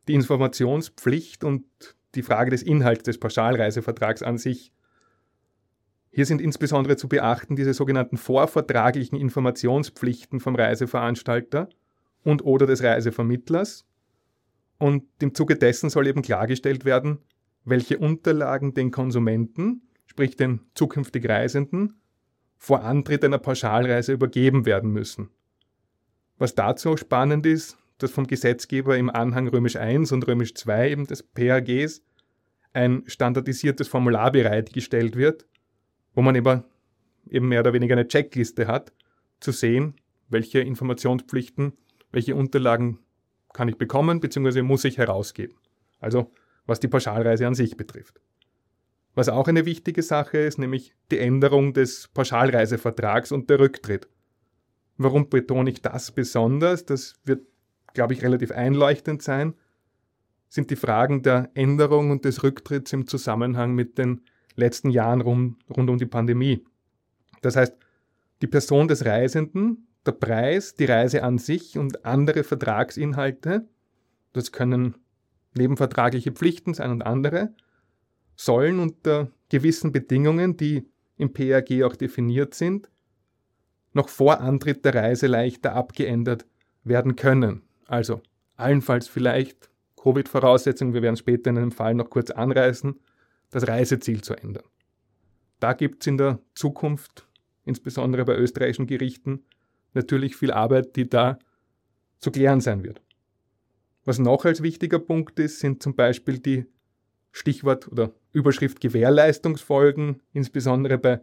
die 0.07 0.13
Informationspflicht 0.13 1.43
und 1.43 1.65
die 2.15 2.23
Frage 2.23 2.51
des 2.51 2.63
Inhalts 2.63 3.03
des 3.03 3.19
Pauschalreisevertrags 3.19 4.23
an 4.23 4.37
sich. 4.37 4.73
Hier 6.11 6.25
sind 6.25 6.41
insbesondere 6.41 6.97
zu 6.97 7.07
beachten 7.07 7.55
diese 7.55 7.73
sogenannten 7.73 8.17
vorvertraglichen 8.17 9.17
Informationspflichten 9.17 10.39
vom 10.39 10.55
Reiseveranstalter 10.55 11.69
und 12.23 12.43
oder 12.43 12.65
des 12.65 12.83
Reisevermittlers. 12.83 13.85
Und 14.77 15.03
im 15.21 15.33
Zuge 15.33 15.55
dessen 15.55 15.89
soll 15.89 16.07
eben 16.07 16.21
klargestellt 16.21 16.83
werden, 16.83 17.19
welche 17.63 17.97
Unterlagen 17.97 18.73
den 18.73 18.91
Konsumenten, 18.91 19.83
sprich 20.05 20.35
den 20.35 20.61
zukünftig 20.73 21.29
Reisenden, 21.29 22.01
vor 22.57 22.83
Antritt 22.83 23.23
einer 23.23 23.37
Pauschalreise 23.37 24.11
übergeben 24.11 24.65
werden 24.65 24.91
müssen. 24.91 25.29
Was 26.41 26.55
dazu 26.55 26.97
spannend 26.97 27.45
ist, 27.45 27.77
dass 27.99 28.09
vom 28.09 28.25
Gesetzgeber 28.25 28.97
im 28.97 29.11
Anhang 29.11 29.47
Römisch 29.47 29.75
I 29.75 29.97
und 29.97 30.27
Römisch 30.27 30.55
II 30.65 30.91
eben 30.91 31.05
des 31.05 31.21
PAGs 31.21 32.01
ein 32.73 33.03
standardisiertes 33.05 33.87
Formular 33.87 34.31
bereitgestellt 34.31 35.15
wird, 35.15 35.45
wo 36.15 36.23
man 36.23 36.33
eben, 36.33 36.63
eben 37.29 37.47
mehr 37.47 37.59
oder 37.59 37.73
weniger 37.73 37.93
eine 37.93 38.07
Checkliste 38.07 38.65
hat, 38.65 38.91
zu 39.39 39.51
sehen, 39.51 39.97
welche 40.29 40.61
Informationspflichten, 40.61 41.73
welche 42.11 42.33
Unterlagen 42.33 42.97
kann 43.53 43.67
ich 43.67 43.77
bekommen 43.77 44.19
bzw. 44.19 44.63
muss 44.63 44.83
ich 44.83 44.97
herausgeben. 44.97 45.57
Also 45.99 46.31
was 46.65 46.79
die 46.79 46.87
Pauschalreise 46.87 47.45
an 47.45 47.53
sich 47.53 47.77
betrifft. 47.77 48.19
Was 49.13 49.29
auch 49.29 49.47
eine 49.47 49.67
wichtige 49.67 50.01
Sache 50.01 50.39
ist, 50.39 50.57
nämlich 50.57 50.95
die 51.11 51.19
Änderung 51.19 51.73
des 51.73 52.07
Pauschalreisevertrags 52.07 53.31
und 53.31 53.47
der 53.51 53.59
Rücktritt. 53.59 54.09
Warum 55.03 55.29
betone 55.29 55.71
ich 55.71 55.81
das 55.81 56.11
besonders? 56.11 56.85
Das 56.85 57.15
wird, 57.23 57.47
glaube 57.93 58.13
ich, 58.13 58.23
relativ 58.23 58.51
einleuchtend 58.51 59.21
sein. 59.23 59.55
Sind 60.47 60.69
die 60.69 60.75
Fragen 60.75 61.23
der 61.23 61.49
Änderung 61.53 62.11
und 62.11 62.25
des 62.25 62.43
Rücktritts 62.43 62.93
im 62.93 63.07
Zusammenhang 63.07 63.73
mit 63.73 63.97
den 63.97 64.21
letzten 64.55 64.89
Jahren 64.89 65.21
rund, 65.21 65.57
rund 65.75 65.89
um 65.89 65.97
die 65.97 66.05
Pandemie. 66.05 66.63
Das 67.41 67.55
heißt, 67.55 67.75
die 68.41 68.47
Person 68.47 68.87
des 68.87 69.05
Reisenden, 69.05 69.87
der 70.05 70.11
Preis, 70.13 70.75
die 70.75 70.85
Reise 70.85 71.23
an 71.23 71.37
sich 71.37 71.77
und 71.77 72.05
andere 72.05 72.43
Vertragsinhalte, 72.43 73.67
das 74.33 74.51
können 74.51 74.95
nebenvertragliche 75.55 76.31
Pflichten 76.31 76.73
sein 76.73 76.91
und 76.91 77.01
andere, 77.01 77.53
sollen 78.35 78.79
unter 78.79 79.31
gewissen 79.49 79.91
Bedingungen, 79.91 80.57
die 80.57 80.87
im 81.17 81.33
PRG 81.33 81.83
auch 81.83 81.95
definiert 81.95 82.53
sind, 82.53 82.89
noch 83.93 84.09
vor 84.09 84.39
Antritt 84.39 84.85
der 84.85 84.95
Reise 84.95 85.27
leichter 85.27 85.73
abgeändert 85.73 86.45
werden 86.83 87.15
können. 87.15 87.63
Also 87.87 88.21
allenfalls 88.55 89.07
vielleicht 89.07 89.69
Covid-Voraussetzungen, 90.01 90.93
wir 90.93 91.01
werden 91.01 91.17
später 91.17 91.49
in 91.49 91.57
einem 91.57 91.71
Fall 91.71 91.93
noch 91.93 92.09
kurz 92.09 92.31
anreißen, 92.31 92.99
das 93.49 93.67
Reiseziel 93.67 94.21
zu 94.21 94.33
ändern. 94.33 94.63
Da 95.59 95.73
gibt 95.73 96.01
es 96.01 96.07
in 96.07 96.17
der 96.17 96.39
Zukunft, 96.55 97.27
insbesondere 97.65 98.25
bei 98.25 98.35
österreichischen 98.35 98.87
Gerichten, 98.87 99.43
natürlich 99.93 100.35
viel 100.35 100.51
Arbeit, 100.51 100.95
die 100.95 101.09
da 101.09 101.37
zu 102.17 102.31
klären 102.31 102.61
sein 102.61 102.83
wird. 102.83 103.01
Was 104.05 104.17
noch 104.17 104.45
als 104.45 104.63
wichtiger 104.63 104.99
Punkt 104.99 105.37
ist, 105.37 105.59
sind 105.59 105.83
zum 105.83 105.95
Beispiel 105.95 106.39
die 106.39 106.65
Stichwort 107.31 107.87
oder 107.87 108.11
Überschrift 108.31 108.79
Gewährleistungsfolgen, 108.81 110.21
insbesondere 110.33 110.97
bei 110.97 111.21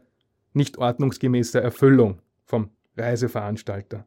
nicht 0.52 0.78
ordnungsgemäßer 0.78 1.60
Erfüllung 1.60 2.20
vom 2.48 2.70
Reiseveranstalter. 2.96 4.06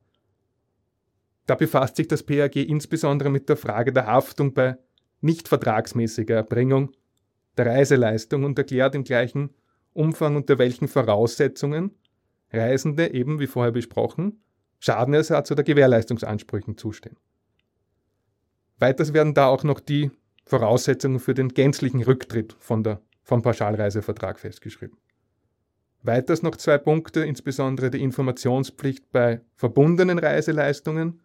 Da 1.45 1.55
befasst 1.55 1.95
sich 1.95 2.07
das 2.07 2.23
PAG 2.23 2.55
insbesondere 2.55 3.29
mit 3.29 3.47
der 3.47 3.55
Frage 3.55 3.93
der 3.93 4.07
Haftung 4.07 4.53
bei 4.53 4.77
nicht 5.21 5.47
vertragsmäßiger 5.47 6.35
Erbringung 6.35 6.91
der 7.57 7.67
Reiseleistung 7.67 8.43
und 8.43 8.57
erklärt 8.57 8.95
im 8.95 9.03
gleichen 9.03 9.51
Umfang 9.93 10.35
unter 10.35 10.57
welchen 10.57 10.87
Voraussetzungen 10.87 11.91
Reisende 12.51 13.13
eben, 13.13 13.39
wie 13.39 13.47
vorher 13.47 13.71
besprochen, 13.71 14.41
Schadenersatz 14.79 15.51
oder 15.51 15.63
Gewährleistungsansprüchen 15.63 16.77
zustehen. 16.77 17.17
Weiters 18.79 19.13
werden 19.13 19.33
da 19.33 19.47
auch 19.47 19.63
noch 19.63 19.79
die 19.79 20.11
Voraussetzungen 20.45 21.19
für 21.19 21.33
den 21.33 21.49
gänzlichen 21.49 22.01
Rücktritt 22.01 22.55
von 22.59 22.83
der, 22.83 23.01
vom 23.23 23.41
Pauschalreisevertrag 23.41 24.39
festgeschrieben. 24.39 24.97
Weiters 26.03 26.41
noch 26.41 26.55
zwei 26.55 26.77
Punkte, 26.77 27.21
insbesondere 27.21 27.91
die 27.91 28.01
Informationspflicht 28.01 29.11
bei 29.11 29.41
verbundenen 29.55 30.17
Reiseleistungen, 30.17 31.21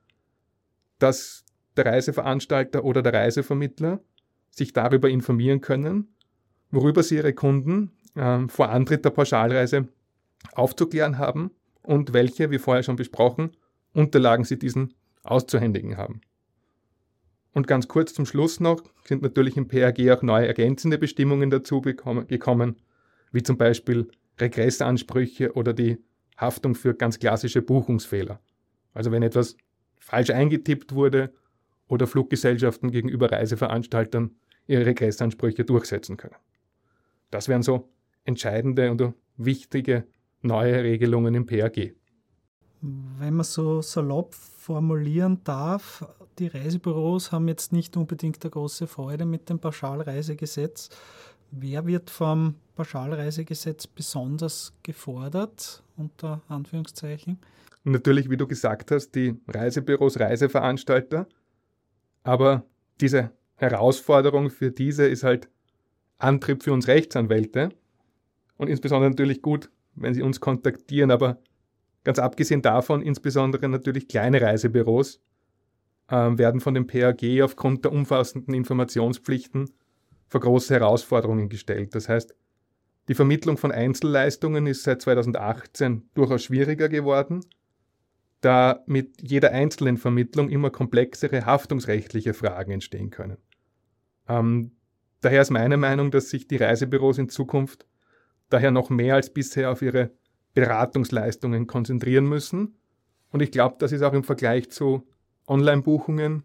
dass 0.99 1.45
der 1.77 1.87
Reiseveranstalter 1.87 2.85
oder 2.85 3.03
der 3.03 3.15
Reisevermittler 3.15 4.01
sich 4.51 4.73
darüber 4.73 5.09
informieren 5.09 5.61
können, 5.61 6.15
worüber 6.71 7.03
sie 7.03 7.17
ihre 7.17 7.33
Kunden 7.33 7.93
äh, 8.15 8.47
vor 8.49 8.71
Antritt 8.71 9.05
der 9.05 9.11
Pauschalreise 9.11 9.89
aufzuklären 10.53 11.19
haben 11.19 11.51
und 11.83 12.13
welche, 12.13 12.51
wie 12.51 12.59
vorher 12.59 12.83
schon 12.83 12.97
besprochen, 12.97 13.57
Unterlagen 13.93 14.45
sie 14.45 14.59
diesen 14.59 14.93
auszuhändigen 15.23 15.97
haben. 15.97 16.21
Und 17.55 17.67
ganz 17.67 17.89
kurz 17.89 18.13
zum 18.13 18.27
Schluss 18.27 18.61
noch 18.61 18.83
sind 19.05 19.23
natürlich 19.23 19.57
im 19.57 19.69
PRG 19.69 20.11
auch 20.11 20.21
neue 20.21 20.47
ergänzende 20.47 20.99
Bestimmungen 20.99 21.49
dazu 21.49 21.81
gekommen, 21.81 22.77
wie 23.33 23.43
zum 23.43 23.57
Beispiel 23.57 24.11
Regressansprüche 24.41 25.53
oder 25.55 25.73
die 25.73 25.99
Haftung 26.37 26.75
für 26.75 26.95
ganz 26.95 27.19
klassische 27.19 27.63
Buchungsfehler. 27.63 28.41
Also 28.93 29.11
wenn 29.11 29.23
etwas 29.23 29.57
falsch 29.99 30.31
eingetippt 30.31 30.95
wurde 30.95 31.33
oder 31.89 32.07
Fluggesellschaften 32.07 32.91
gegenüber 32.91 33.31
Reiseveranstaltern 33.31 34.37
ihre 34.67 34.87
Regressansprüche 34.87 35.65
durchsetzen 35.65 36.17
können. 36.17 36.37
Das 37.31 37.49
wären 37.49 37.63
so 37.63 37.89
entscheidende 38.25 38.91
und 38.91 39.15
wichtige 39.37 40.07
neue 40.43 40.83
Regelungen 40.83 41.35
im 41.35 41.47
PRG. 41.47 41.93
Wenn 42.81 43.35
man 43.35 43.45
so 43.45 43.81
salopp 43.81 44.35
formulieren 44.35 45.43
darf, 45.45 46.07
die 46.39 46.47
Reisebüros 46.49 47.33
haben 47.33 47.49
jetzt 47.49 47.73
nicht 47.73 47.97
unbedingt 47.97 48.45
eine 48.45 48.51
große 48.51 48.87
Freude 48.87 49.25
mit 49.25 49.49
dem 49.49 49.59
Pauschalreisegesetz. 49.59 50.91
Wer 51.59 51.87
wird 51.87 52.11
vom 52.11 52.57
Pauschalreisegesetz 52.75 53.87
besonders 53.87 54.75
gefordert, 54.83 55.83
unter 55.97 56.43
Anführungszeichen? 56.49 57.39
Natürlich, 57.83 58.29
wie 58.29 58.37
du 58.37 58.47
gesagt 58.47 58.91
hast, 58.91 59.13
die 59.15 59.41
Reisebüros, 59.49 60.21
Reiseveranstalter. 60.21 61.27
Aber 62.25 62.67
diese 63.01 63.31
Herausforderung 63.55 64.51
für 64.51 64.71
diese 64.71 65.07
ist 65.07 65.23
halt 65.25 65.49
Antrieb 66.19 66.63
für 66.63 66.75
uns 66.75 66.89
Rechtsanwälte. 66.89 67.71
Und 68.59 68.69
insbesondere 68.69 69.09
natürlich 69.09 69.41
gut, 69.41 69.71
wenn 69.95 70.13
sie 70.13 70.23
uns 70.23 70.41
kontaktieren, 70.41 71.11
aber 71.11 71.39
ganz 72.05 72.19
abgesehen 72.19 72.61
davon, 72.61 73.01
insbesondere 73.01 73.67
natürlich 73.71 74.09
kleine 74.09 74.43
Reisebüros, 74.43 75.23
äh, 76.09 76.37
werden 76.37 76.61
von 76.61 76.75
dem 76.75 76.87
PAG 76.87 77.41
aufgrund 77.43 77.87
der 77.87 77.93
umfassenden 77.93 78.53
Informationspflichten 78.53 79.71
vor 80.29 80.41
große 80.41 80.75
Herausforderungen 80.75 81.49
gestellt. 81.49 81.95
Das 81.95 82.09
heißt, 82.09 82.35
die 83.09 83.15
Vermittlung 83.15 83.57
von 83.57 83.71
Einzelleistungen 83.71 84.67
ist 84.67 84.83
seit 84.83 85.03
2018 85.03 86.11
durchaus 86.15 86.43
schwieriger 86.43 86.89
geworden, 86.89 87.45
da 88.41 88.83
mit 88.87 89.23
jeder 89.23 89.53
einzelnen 89.53 89.97
Vermittlung 89.97 90.51
immer 90.51 90.71
komplexere 90.71 91.47
haftungsrechtliche 91.47 92.35
Fragen 92.35 92.73
entstehen 92.73 93.11
können. 93.11 93.39
Ähm, 94.29 94.73
daher 95.21 95.43
ist 95.43 95.51
meine 95.51 95.77
Meinung, 95.77 96.11
dass 96.11 96.31
sich 96.31 96.49
die 96.49 96.57
Reisebüros 96.57 97.19
in 97.19 97.29
Zukunft 97.29 97.87
daher 98.49 98.71
noch 98.71 98.91
mehr 98.91 99.15
als 99.15 99.33
bisher 99.33 99.71
auf 99.71 99.83
ihre 99.83 100.11
Beratungsleistungen 100.55 101.67
konzentrieren 101.67 102.27
müssen. 102.27 102.77
Und 103.31 103.41
ich 103.41 103.51
glaube, 103.51 103.77
das 103.79 103.93
ist 103.93 104.03
auch 104.03 104.13
im 104.13 104.25
Vergleich 104.25 104.71
zu 104.71 105.07
Online-Buchungen 105.47 106.43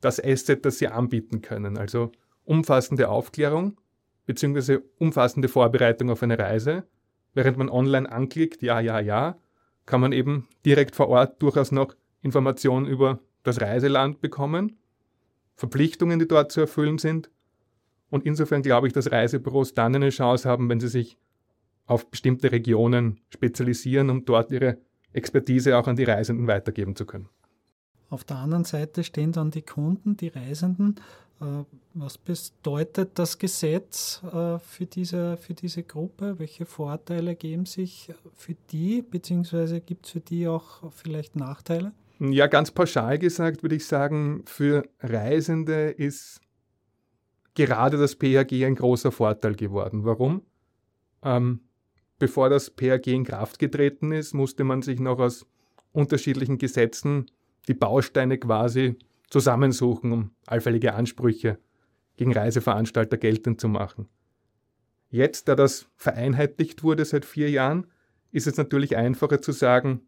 das 0.00 0.22
Asset, 0.22 0.64
das 0.66 0.78
sie 0.78 0.88
anbieten 0.88 1.40
können. 1.42 1.78
Also 1.78 2.12
umfassende 2.44 3.08
Aufklärung 3.08 3.78
bzw. 4.26 4.78
umfassende 4.98 5.48
Vorbereitung 5.48 6.10
auf 6.10 6.22
eine 6.22 6.38
Reise. 6.38 6.84
Während 7.34 7.56
man 7.56 7.68
online 7.68 8.10
anklickt, 8.10 8.62
ja, 8.62 8.80
ja, 8.80 9.00
ja, 9.00 9.38
kann 9.86 10.00
man 10.00 10.12
eben 10.12 10.48
direkt 10.64 10.94
vor 10.94 11.08
Ort 11.08 11.42
durchaus 11.42 11.72
noch 11.72 11.94
Informationen 12.20 12.86
über 12.86 13.20
das 13.42 13.60
Reiseland 13.60 14.20
bekommen, 14.20 14.78
Verpflichtungen, 15.56 16.18
die 16.18 16.28
dort 16.28 16.52
zu 16.52 16.60
erfüllen 16.60 16.98
sind. 16.98 17.30
Und 18.10 18.26
insofern 18.26 18.62
glaube 18.62 18.86
ich, 18.86 18.92
dass 18.92 19.10
Reisebüros 19.10 19.74
dann 19.74 19.94
eine 19.94 20.10
Chance 20.10 20.48
haben, 20.48 20.68
wenn 20.68 20.80
sie 20.80 20.88
sich 20.88 21.16
auf 21.86 22.10
bestimmte 22.10 22.52
Regionen 22.52 23.20
spezialisieren, 23.30 24.10
um 24.10 24.24
dort 24.24 24.52
ihre 24.52 24.78
Expertise 25.12 25.76
auch 25.76 25.88
an 25.88 25.96
die 25.96 26.04
Reisenden 26.04 26.46
weitergeben 26.46 26.94
zu 26.94 27.06
können. 27.06 27.28
Auf 28.12 28.24
der 28.24 28.36
anderen 28.36 28.64
Seite 28.64 29.04
stehen 29.04 29.32
dann 29.32 29.50
die 29.50 29.62
Kunden, 29.62 30.18
die 30.18 30.28
Reisenden. 30.28 30.96
Äh, 31.40 31.64
was 31.94 32.18
bedeutet 32.18 33.18
das 33.18 33.38
Gesetz 33.38 34.20
äh, 34.22 34.58
für 34.58 34.84
diese, 34.84 35.38
für 35.38 35.54
diese 35.54 35.82
Gruppe? 35.82 36.38
Welche 36.38 36.66
Vorteile 36.66 37.34
geben 37.34 37.64
sich 37.64 38.12
für 38.34 38.54
die, 38.70 39.00
beziehungsweise 39.00 39.80
gibt 39.80 40.04
es 40.04 40.12
für 40.12 40.20
die 40.20 40.46
auch 40.46 40.92
vielleicht 40.92 41.36
Nachteile? 41.36 41.92
Ja, 42.18 42.48
ganz 42.48 42.70
pauschal 42.70 43.18
gesagt 43.18 43.62
würde 43.62 43.76
ich 43.76 43.86
sagen, 43.86 44.42
für 44.44 44.86
Reisende 45.00 45.88
ist 45.88 46.42
gerade 47.54 47.96
das 47.96 48.12
PHG 48.12 48.66
ein 48.66 48.74
großer 48.74 49.10
Vorteil 49.10 49.54
geworden. 49.54 50.04
Warum? 50.04 50.42
Ähm, 51.22 51.60
bevor 52.18 52.50
das 52.50 52.68
PHG 52.76 53.06
in 53.06 53.24
Kraft 53.24 53.58
getreten 53.58 54.12
ist, 54.12 54.34
musste 54.34 54.64
man 54.64 54.82
sich 54.82 55.00
noch 55.00 55.18
aus 55.18 55.46
unterschiedlichen 55.92 56.58
Gesetzen 56.58 57.30
die 57.68 57.74
Bausteine 57.74 58.38
quasi 58.38 58.96
zusammensuchen, 59.30 60.12
um 60.12 60.30
allfällige 60.46 60.94
Ansprüche 60.94 61.58
gegen 62.16 62.32
Reiseveranstalter 62.32 63.16
geltend 63.16 63.60
zu 63.60 63.68
machen. 63.68 64.08
Jetzt, 65.08 65.48
da 65.48 65.54
das 65.54 65.88
vereinheitlicht 65.96 66.82
wurde 66.82 67.04
seit 67.04 67.24
vier 67.24 67.50
Jahren, 67.50 67.86
ist 68.30 68.46
es 68.46 68.56
natürlich 68.56 68.96
einfacher 68.96 69.40
zu 69.42 69.52
sagen, 69.52 70.02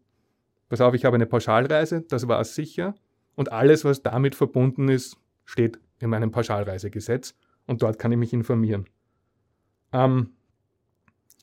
pass 0.67 0.81
auf, 0.81 0.93
ich 0.93 1.05
habe 1.05 1.15
eine 1.15 1.27
Pauschalreise, 1.27 2.01
das 2.01 2.27
war 2.27 2.39
es 2.41 2.55
sicher. 2.55 2.95
Und 3.35 3.51
alles, 3.51 3.85
was 3.85 4.01
damit 4.01 4.33
verbunden 4.33 4.89
ist, 4.89 5.17
steht 5.43 5.79
in 5.99 6.09
meinem 6.09 6.31
Pauschalreisegesetz 6.31 7.35
und 7.67 7.81
dort 7.81 7.99
kann 7.99 8.11
ich 8.11 8.17
mich 8.17 8.33
informieren. 8.33 8.85
Ähm, 9.91 10.31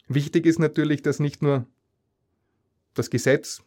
wichtig 0.09 0.47
ist 0.47 0.59
natürlich, 0.59 1.03
dass 1.03 1.21
nicht 1.21 1.43
nur 1.43 1.67
das 2.95 3.11
Gesetz 3.11 3.63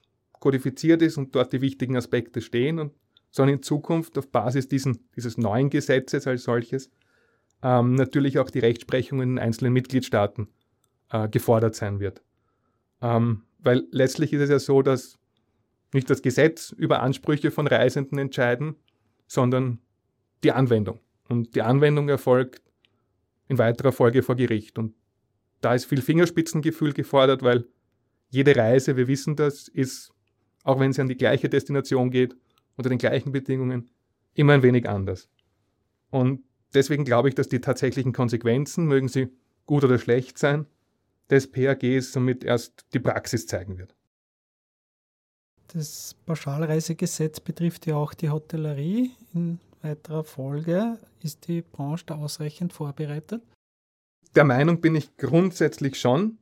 kodifiziert 0.46 1.02
ist 1.02 1.18
und 1.18 1.34
dort 1.34 1.54
die 1.54 1.62
wichtigen 1.62 1.98
Aspekte 1.98 2.40
stehen, 2.40 2.78
und, 2.78 2.94
sondern 3.32 3.56
in 3.56 3.64
Zukunft 3.64 4.16
auf 4.20 4.30
Basis 4.30 4.68
diesen, 4.68 5.00
dieses 5.16 5.40
neuen 5.40 5.72
Gesetzes 5.72 6.28
als 6.28 6.44
solches 6.44 6.92
ähm, 7.64 7.96
natürlich 7.96 8.38
auch 8.38 8.52
die 8.52 8.60
Rechtsprechung 8.60 9.24
in 9.24 9.30
den 9.30 9.40
einzelnen 9.40 9.74
Mitgliedstaaten 9.74 10.50
äh, 11.10 11.28
gefordert 11.30 11.74
sein 11.74 12.00
wird. 12.00 12.22
Ähm, 13.02 13.42
weil 13.58 13.88
letztlich 13.90 14.34
ist 14.34 14.42
es 14.42 14.50
ja 14.52 14.60
so, 14.60 14.84
dass 14.84 15.18
nicht 15.94 16.12
das 16.12 16.22
Gesetz 16.22 16.70
über 16.78 17.02
Ansprüche 17.02 17.50
von 17.50 17.66
Reisenden 17.66 18.20
entscheiden, 18.20 18.76
sondern 19.26 19.80
die 20.44 20.52
Anwendung. 20.52 21.00
Und 21.28 21.56
die 21.56 21.64
Anwendung 21.64 22.08
erfolgt 22.08 22.62
in 23.48 23.58
weiterer 23.58 23.92
Folge 23.92 24.22
vor 24.22 24.36
Gericht. 24.36 24.78
Und 24.78 24.94
da 25.62 25.74
ist 25.74 25.86
viel 25.86 26.04
Fingerspitzengefühl 26.04 26.94
gefordert, 26.94 27.42
weil 27.42 27.66
jede 28.30 28.56
Reise, 28.56 28.96
wir 28.96 29.08
wissen 29.08 29.36
das, 29.36 29.68
ist, 29.68 30.12
auch 30.66 30.80
wenn 30.80 30.92
sie 30.92 31.00
an 31.00 31.08
die 31.08 31.16
gleiche 31.16 31.48
Destination 31.48 32.12
geht, 32.12 32.36
unter 32.76 32.90
den 32.90 32.98
gleichen 32.98 33.32
Bedingungen, 33.32 33.90
immer 34.34 34.54
ein 34.54 34.64
wenig 34.64 34.90
anders. 34.90 35.30
Und 36.10 36.44
deswegen 36.74 37.06
glaube 37.06 37.30
ich, 37.30 37.36
dass 37.36 37.48
die 37.48 37.62
tatsächlichen 37.62 38.12
Konsequenzen, 38.12 38.86
mögen 38.86 39.08
sie 39.08 39.30
gut 39.66 39.84
oder 39.84 39.98
schlecht 39.98 40.38
sein, 40.38 40.66
des 41.30 41.50
PAGs 41.50 42.12
somit 42.12 42.44
erst 42.44 42.86
die 42.94 43.00
Praxis 43.00 43.48
zeigen 43.48 43.78
wird. 43.78 43.96
Das 45.70 46.16
Pauschalreisegesetz 46.26 47.40
betrifft 47.40 47.86
ja 47.86 47.96
auch 47.96 48.14
die 48.14 48.30
Hotellerie. 48.30 49.12
In 49.34 49.60
weiterer 49.82 50.24
Folge 50.24 51.00
ist 51.22 51.48
die 51.48 51.62
Branche 51.62 52.06
da 52.08 52.16
ausreichend 52.16 52.74
vorbereitet? 52.74 53.42
Der 54.36 54.44
Meinung 54.44 54.82
bin 54.82 54.96
ich 54.96 55.16
grundsätzlich 55.18 56.00
schon. 56.00 56.38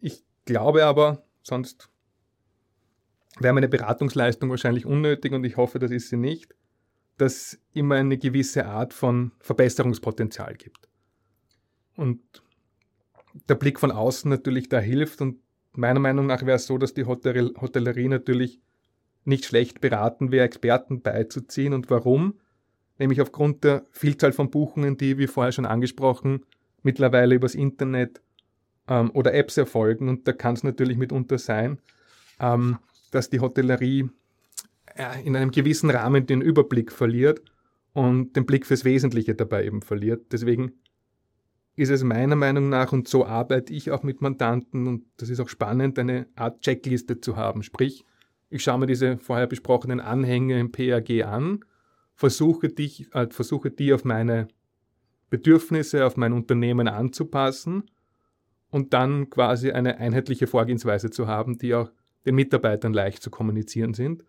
Ich 0.00 0.24
glaube 0.44 0.84
aber, 0.84 1.24
sonst 1.42 1.88
wäre 3.40 3.54
meine 3.54 3.68
Beratungsleistung 3.68 4.50
wahrscheinlich 4.50 4.86
unnötig 4.86 5.32
und 5.32 5.44
ich 5.44 5.56
hoffe, 5.56 5.78
das 5.78 5.90
ist 5.90 6.08
sie 6.08 6.16
nicht, 6.16 6.54
dass 7.16 7.58
immer 7.72 7.96
eine 7.96 8.18
gewisse 8.18 8.66
Art 8.66 8.94
von 8.94 9.32
Verbesserungspotenzial 9.40 10.54
gibt. 10.54 10.88
Und 11.96 12.20
der 13.48 13.54
Blick 13.54 13.80
von 13.80 13.90
außen 13.90 14.28
natürlich 14.28 14.68
da 14.68 14.78
hilft 14.78 15.20
und 15.20 15.38
meiner 15.72 16.00
Meinung 16.00 16.26
nach 16.26 16.42
wäre 16.42 16.56
es 16.56 16.66
so, 16.66 16.78
dass 16.78 16.94
die 16.94 17.04
Hotellerie 17.04 18.08
natürlich 18.08 18.60
nicht 19.24 19.44
schlecht 19.44 19.80
beraten 19.80 20.30
wäre, 20.30 20.44
Experten 20.44 21.02
beizuziehen. 21.02 21.72
Und 21.72 21.90
warum? 21.90 22.34
Nämlich 22.98 23.20
aufgrund 23.20 23.64
der 23.64 23.84
Vielzahl 23.90 24.32
von 24.32 24.50
Buchungen, 24.50 24.96
die, 24.96 25.18
wie 25.18 25.26
vorher 25.26 25.52
schon 25.52 25.66
angesprochen, 25.66 26.44
mittlerweile 26.82 27.34
übers 27.34 27.54
Internet 27.54 28.20
ähm, 28.86 29.10
oder 29.12 29.34
Apps 29.34 29.56
erfolgen. 29.56 30.08
Und 30.08 30.28
da 30.28 30.32
kann 30.32 30.54
es 30.54 30.62
natürlich 30.62 30.96
mitunter 30.96 31.38
sein, 31.38 31.80
ähm, 32.38 32.78
dass 33.14 33.30
die 33.30 33.40
Hotellerie 33.40 34.10
äh, 34.96 35.24
in 35.24 35.36
einem 35.36 35.50
gewissen 35.50 35.90
Rahmen 35.90 36.26
den 36.26 36.40
Überblick 36.40 36.92
verliert 36.92 37.42
und 37.92 38.34
den 38.36 38.46
Blick 38.46 38.66
fürs 38.66 38.84
Wesentliche 38.84 39.34
dabei 39.34 39.64
eben 39.64 39.82
verliert. 39.82 40.32
Deswegen 40.32 40.72
ist 41.76 41.90
es 41.90 42.04
meiner 42.04 42.36
Meinung 42.36 42.68
nach, 42.68 42.92
und 42.92 43.08
so 43.08 43.24
arbeite 43.26 43.72
ich 43.72 43.90
auch 43.90 44.02
mit 44.02 44.20
Mandanten, 44.20 44.86
und 44.86 45.04
das 45.16 45.28
ist 45.28 45.40
auch 45.40 45.48
spannend, 45.48 45.98
eine 45.98 46.26
Art 46.36 46.60
Checkliste 46.60 47.20
zu 47.20 47.36
haben. 47.36 47.62
Sprich, 47.62 48.04
ich 48.50 48.62
schaue 48.62 48.78
mir 48.78 48.86
diese 48.86 49.18
vorher 49.18 49.46
besprochenen 49.46 50.00
Anhänge 50.00 50.58
im 50.60 50.70
PAG 50.70 51.24
an, 51.24 51.64
versuche, 52.14 52.68
dich, 52.68 53.12
äh, 53.14 53.28
versuche 53.30 53.70
die 53.70 53.92
auf 53.92 54.04
meine 54.04 54.48
Bedürfnisse, 55.30 56.06
auf 56.06 56.16
mein 56.16 56.32
Unternehmen 56.32 56.86
anzupassen 56.86 57.90
und 58.70 58.92
dann 58.92 59.30
quasi 59.30 59.72
eine 59.72 59.98
einheitliche 59.98 60.46
Vorgehensweise 60.46 61.10
zu 61.10 61.26
haben, 61.26 61.58
die 61.58 61.74
auch 61.74 61.90
den 62.26 62.34
Mitarbeitern 62.34 62.92
leicht 62.92 63.22
zu 63.22 63.30
kommunizieren 63.30 63.94
sind, 63.94 64.24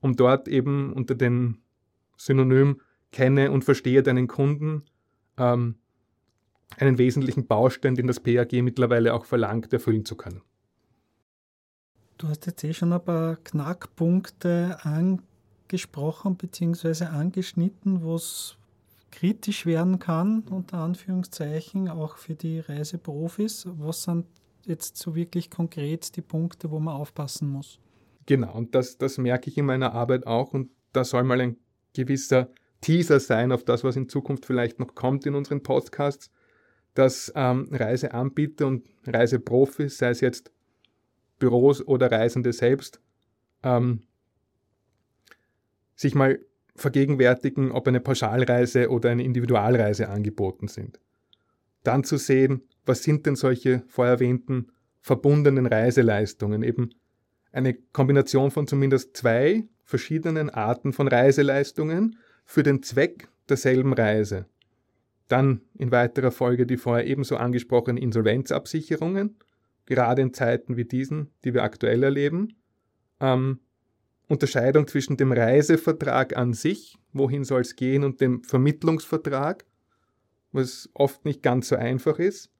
um 0.00 0.16
dort 0.16 0.48
eben 0.48 0.92
unter 0.92 1.14
dem 1.14 1.58
Synonym 2.16 2.80
kenne 3.12 3.50
und 3.50 3.64
verstehe 3.64 4.02
deinen 4.02 4.28
Kunden 4.28 4.84
ähm, 5.36 5.76
einen 6.78 6.98
wesentlichen 6.98 7.46
Baustein, 7.46 7.94
den 7.94 8.06
das 8.06 8.20
PAG 8.20 8.52
mittlerweile 8.62 9.14
auch 9.14 9.24
verlangt, 9.24 9.72
erfüllen 9.72 10.04
zu 10.04 10.16
können. 10.16 10.42
Du 12.18 12.28
hast 12.28 12.46
jetzt 12.46 12.62
eh 12.64 12.74
schon 12.74 12.92
ein 12.92 13.04
paar 13.04 13.36
Knackpunkte 13.36 14.78
angesprochen 14.82 16.36
bzw. 16.36 17.06
angeschnitten, 17.06 18.02
wo 18.02 18.14
es 18.14 18.56
kritisch 19.10 19.66
werden 19.66 19.98
kann, 19.98 20.40
unter 20.50 20.78
Anführungszeichen, 20.78 21.88
auch 21.88 22.16
für 22.16 22.34
die 22.34 22.60
Reiseprofis. 22.60 23.66
Was 23.78 24.04
sind 24.04 24.26
jetzt 24.64 24.96
so 24.96 25.14
wirklich 25.14 25.50
konkret 25.50 26.16
die 26.16 26.22
Punkte, 26.22 26.70
wo 26.70 26.78
man 26.80 26.94
aufpassen 26.94 27.48
muss? 27.48 27.78
Genau, 28.26 28.54
und 28.54 28.74
das, 28.74 28.98
das 28.98 29.18
merke 29.18 29.50
ich 29.50 29.58
in 29.58 29.66
meiner 29.66 29.92
Arbeit 29.92 30.26
auch 30.26 30.52
und 30.52 30.70
da 30.92 31.04
soll 31.04 31.24
mal 31.24 31.40
ein 31.40 31.56
gewisser 31.94 32.50
Teaser 32.80 33.20
sein 33.20 33.52
auf 33.52 33.64
das, 33.64 33.84
was 33.84 33.96
in 33.96 34.08
Zukunft 34.08 34.46
vielleicht 34.46 34.78
noch 34.78 34.94
kommt 34.94 35.26
in 35.26 35.34
unseren 35.34 35.62
Podcasts 35.62 36.30
dass 36.94 37.32
ähm, 37.36 37.68
Reiseanbieter 37.70 38.66
und 38.66 38.88
Reiseprofis, 39.06 39.98
sei 39.98 40.10
es 40.10 40.20
jetzt 40.20 40.50
Büros 41.38 41.86
oder 41.86 42.10
Reisende 42.10 42.52
selbst, 42.52 43.00
ähm, 43.62 44.02
sich 45.94 46.14
mal 46.14 46.40
vergegenwärtigen, 46.76 47.72
ob 47.72 47.86
eine 47.88 48.00
Pauschalreise 48.00 48.90
oder 48.90 49.10
eine 49.10 49.22
Individualreise 49.22 50.08
angeboten 50.08 50.68
sind. 50.68 50.98
Dann 51.82 52.04
zu 52.04 52.16
sehen, 52.16 52.62
was 52.84 53.02
sind 53.02 53.26
denn 53.26 53.36
solche 53.36 53.82
vorher 53.88 54.14
erwähnten 54.14 54.72
verbundenen 55.00 55.66
Reiseleistungen, 55.66 56.62
eben 56.62 56.90
eine 57.52 57.74
Kombination 57.74 58.50
von 58.50 58.66
zumindest 58.66 59.16
zwei 59.16 59.64
verschiedenen 59.84 60.50
Arten 60.50 60.92
von 60.92 61.08
Reiseleistungen 61.08 62.18
für 62.44 62.62
den 62.62 62.82
Zweck 62.82 63.28
derselben 63.48 63.92
Reise. 63.92 64.46
Dann 65.28 65.62
in 65.78 65.90
weiterer 65.90 66.30
Folge 66.30 66.66
die 66.66 66.76
vorher 66.76 67.06
ebenso 67.06 67.36
angesprochenen 67.36 67.96
Insolvenzabsicherungen, 67.96 69.36
gerade 69.86 70.22
in 70.22 70.34
Zeiten 70.34 70.76
wie 70.76 70.84
diesen, 70.84 71.30
die 71.44 71.54
wir 71.54 71.62
aktuell 71.62 72.02
erleben. 72.02 72.56
Ähm, 73.20 73.60
Unterscheidung 74.28 74.86
zwischen 74.86 75.16
dem 75.16 75.32
Reisevertrag 75.32 76.36
an 76.36 76.52
sich, 76.52 76.98
wohin 77.12 77.44
soll 77.44 77.62
es 77.62 77.74
gehen, 77.74 78.04
und 78.04 78.20
dem 78.20 78.44
Vermittlungsvertrag, 78.44 79.64
was 80.52 80.88
oft 80.94 81.24
nicht 81.24 81.42
ganz 81.42 81.68
so 81.68 81.76
einfach 81.76 82.18
ist. 82.18 82.50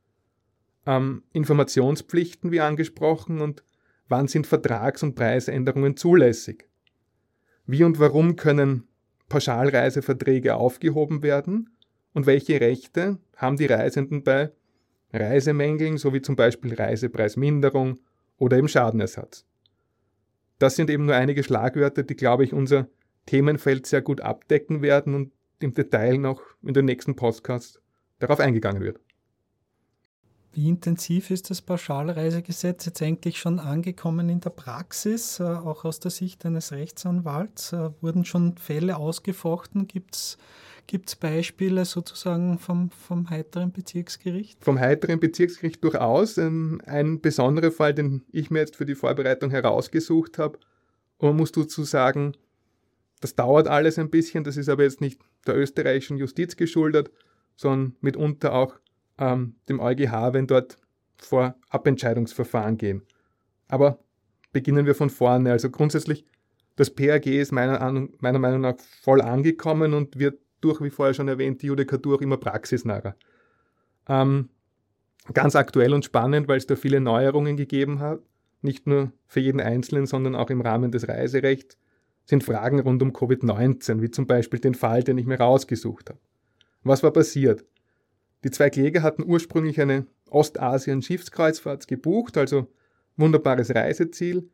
Ähm, 0.86 1.22
Informationspflichten, 1.32 2.50
wie 2.50 2.60
angesprochen, 2.60 3.40
und 3.40 3.64
wann 4.08 4.28
sind 4.28 4.46
Vertrags- 4.46 5.02
und 5.02 5.14
Preisänderungen 5.14 5.96
zulässig? 5.96 6.68
Wie 7.66 7.84
und 7.84 7.98
warum 7.98 8.36
können 8.36 8.88
Pauschalreiseverträge 9.28 10.56
aufgehoben 10.56 11.22
werden? 11.22 11.70
und 12.12 12.26
welche 12.26 12.60
Rechte 12.60 13.18
haben 13.36 13.56
die 13.56 13.66
Reisenden 13.66 14.22
bei 14.22 14.52
Reisemängeln 15.12 15.98
sowie 15.98 16.22
zum 16.22 16.36
Beispiel 16.36 16.74
Reisepreisminderung 16.74 17.98
oder 18.38 18.58
im 18.58 18.68
Schadenersatz. 18.68 19.44
Das 20.58 20.76
sind 20.76 20.90
eben 20.90 21.06
nur 21.06 21.14
einige 21.14 21.42
Schlagwörter, 21.42 22.02
die, 22.02 22.16
glaube 22.16 22.44
ich, 22.44 22.52
unser 22.52 22.88
Themenfeld 23.26 23.86
sehr 23.86 24.02
gut 24.02 24.20
abdecken 24.20 24.82
werden 24.82 25.14
und 25.14 25.32
im 25.62 25.74
Detail 25.74 26.18
noch 26.18 26.42
in 26.62 26.74
den 26.74 26.86
nächsten 26.86 27.16
Podcasts 27.16 27.80
darauf 28.18 28.40
eingegangen 28.40 28.82
wird. 28.82 29.00
Wie 30.52 30.68
intensiv 30.68 31.30
ist 31.30 31.48
das 31.48 31.62
Pauschalreisegesetz 31.62 32.84
jetzt 32.84 33.02
eigentlich 33.02 33.38
schon 33.38 33.60
angekommen 33.60 34.28
in 34.28 34.40
der 34.40 34.50
Praxis, 34.50 35.38
äh, 35.38 35.44
auch 35.44 35.84
aus 35.84 36.00
der 36.00 36.10
Sicht 36.10 36.44
eines 36.44 36.72
Rechtsanwalts? 36.72 37.72
Äh, 37.72 37.90
wurden 38.00 38.24
schon 38.24 38.56
Fälle 38.56 38.96
ausgefochten? 38.96 39.86
Gibt 39.86 40.16
es 40.16 41.16
Beispiele 41.20 41.84
sozusagen 41.84 42.58
vom, 42.58 42.90
vom 42.90 43.30
heiteren 43.30 43.70
Bezirksgericht? 43.70 44.64
Vom 44.64 44.80
heiteren 44.80 45.20
Bezirksgericht 45.20 45.84
durchaus. 45.84 46.36
Ähm, 46.36 46.82
ein 46.84 47.20
besonderer 47.20 47.70
Fall, 47.70 47.94
den 47.94 48.24
ich 48.32 48.50
mir 48.50 48.58
jetzt 48.58 48.74
für 48.74 48.86
die 48.86 48.96
Vorbereitung 48.96 49.52
herausgesucht 49.52 50.38
habe. 50.38 50.58
Und 51.18 51.28
man 51.28 51.36
muss 51.36 51.52
dazu 51.52 51.84
sagen, 51.84 52.32
das 53.20 53.36
dauert 53.36 53.68
alles 53.68 54.00
ein 54.00 54.10
bisschen. 54.10 54.42
Das 54.42 54.56
ist 54.56 54.68
aber 54.68 54.82
jetzt 54.82 55.00
nicht 55.00 55.20
der 55.46 55.56
österreichischen 55.56 56.16
Justiz 56.16 56.56
geschuldet, 56.56 57.10
sondern 57.56 57.96
mitunter 58.00 58.54
auch 58.54 58.76
ähm, 59.18 59.56
dem 59.68 59.80
EuGH, 59.80 60.32
wenn 60.32 60.46
dort 60.46 60.76
vor 61.18 61.54
Abentscheidungsverfahren 61.68 62.76
gehen. 62.76 63.02
Aber 63.68 63.98
beginnen 64.52 64.86
wir 64.86 64.94
von 64.94 65.10
vorne. 65.10 65.52
Also 65.52 65.70
grundsätzlich, 65.70 66.24
das 66.76 66.90
PAG 66.90 67.26
ist 67.26 67.52
meiner, 67.52 68.08
meiner 68.18 68.38
Meinung 68.38 68.62
nach 68.62 68.78
voll 69.02 69.20
angekommen 69.20 69.94
und 69.94 70.18
wird 70.18 70.40
durch, 70.60 70.80
wie 70.80 70.90
vorher 70.90 71.14
schon 71.14 71.28
erwähnt, 71.28 71.62
die 71.62 71.66
Judikatur 71.66 72.16
auch 72.16 72.20
immer 72.20 72.36
praxisnaher. 72.36 73.16
Ähm, 74.08 74.48
ganz 75.32 75.56
aktuell 75.56 75.94
und 75.94 76.04
spannend, 76.04 76.48
weil 76.48 76.58
es 76.58 76.66
da 76.66 76.76
viele 76.76 77.00
Neuerungen 77.00 77.56
gegeben 77.56 78.00
hat, 78.00 78.20
nicht 78.62 78.86
nur 78.86 79.12
für 79.26 79.40
jeden 79.40 79.60
Einzelnen, 79.60 80.06
sondern 80.06 80.34
auch 80.34 80.50
im 80.50 80.60
Rahmen 80.60 80.90
des 80.90 81.08
Reiserechts, 81.08 81.78
sind 82.30 82.44
Fragen 82.44 82.80
rund 82.80 83.02
um 83.02 83.12
Covid-19, 83.12 84.00
wie 84.00 84.10
zum 84.10 84.26
Beispiel 84.26 84.60
den 84.60 84.74
Fall, 84.74 85.02
den 85.02 85.18
ich 85.18 85.26
mir 85.26 85.38
rausgesucht 85.38 86.10
habe. 86.10 86.20
Was 86.82 87.02
war 87.02 87.12
passiert? 87.12 87.66
Die 88.44 88.50
zwei 88.50 88.70
Kläger 88.70 89.02
hatten 89.02 89.22
ursprünglich 89.22 89.80
eine 89.80 90.06
Ostasien-Schiffskreuzfahrt 90.30 91.88
gebucht, 91.88 92.38
also 92.38 92.68
wunderbares 93.16 93.74
Reiseziel, 93.74 94.48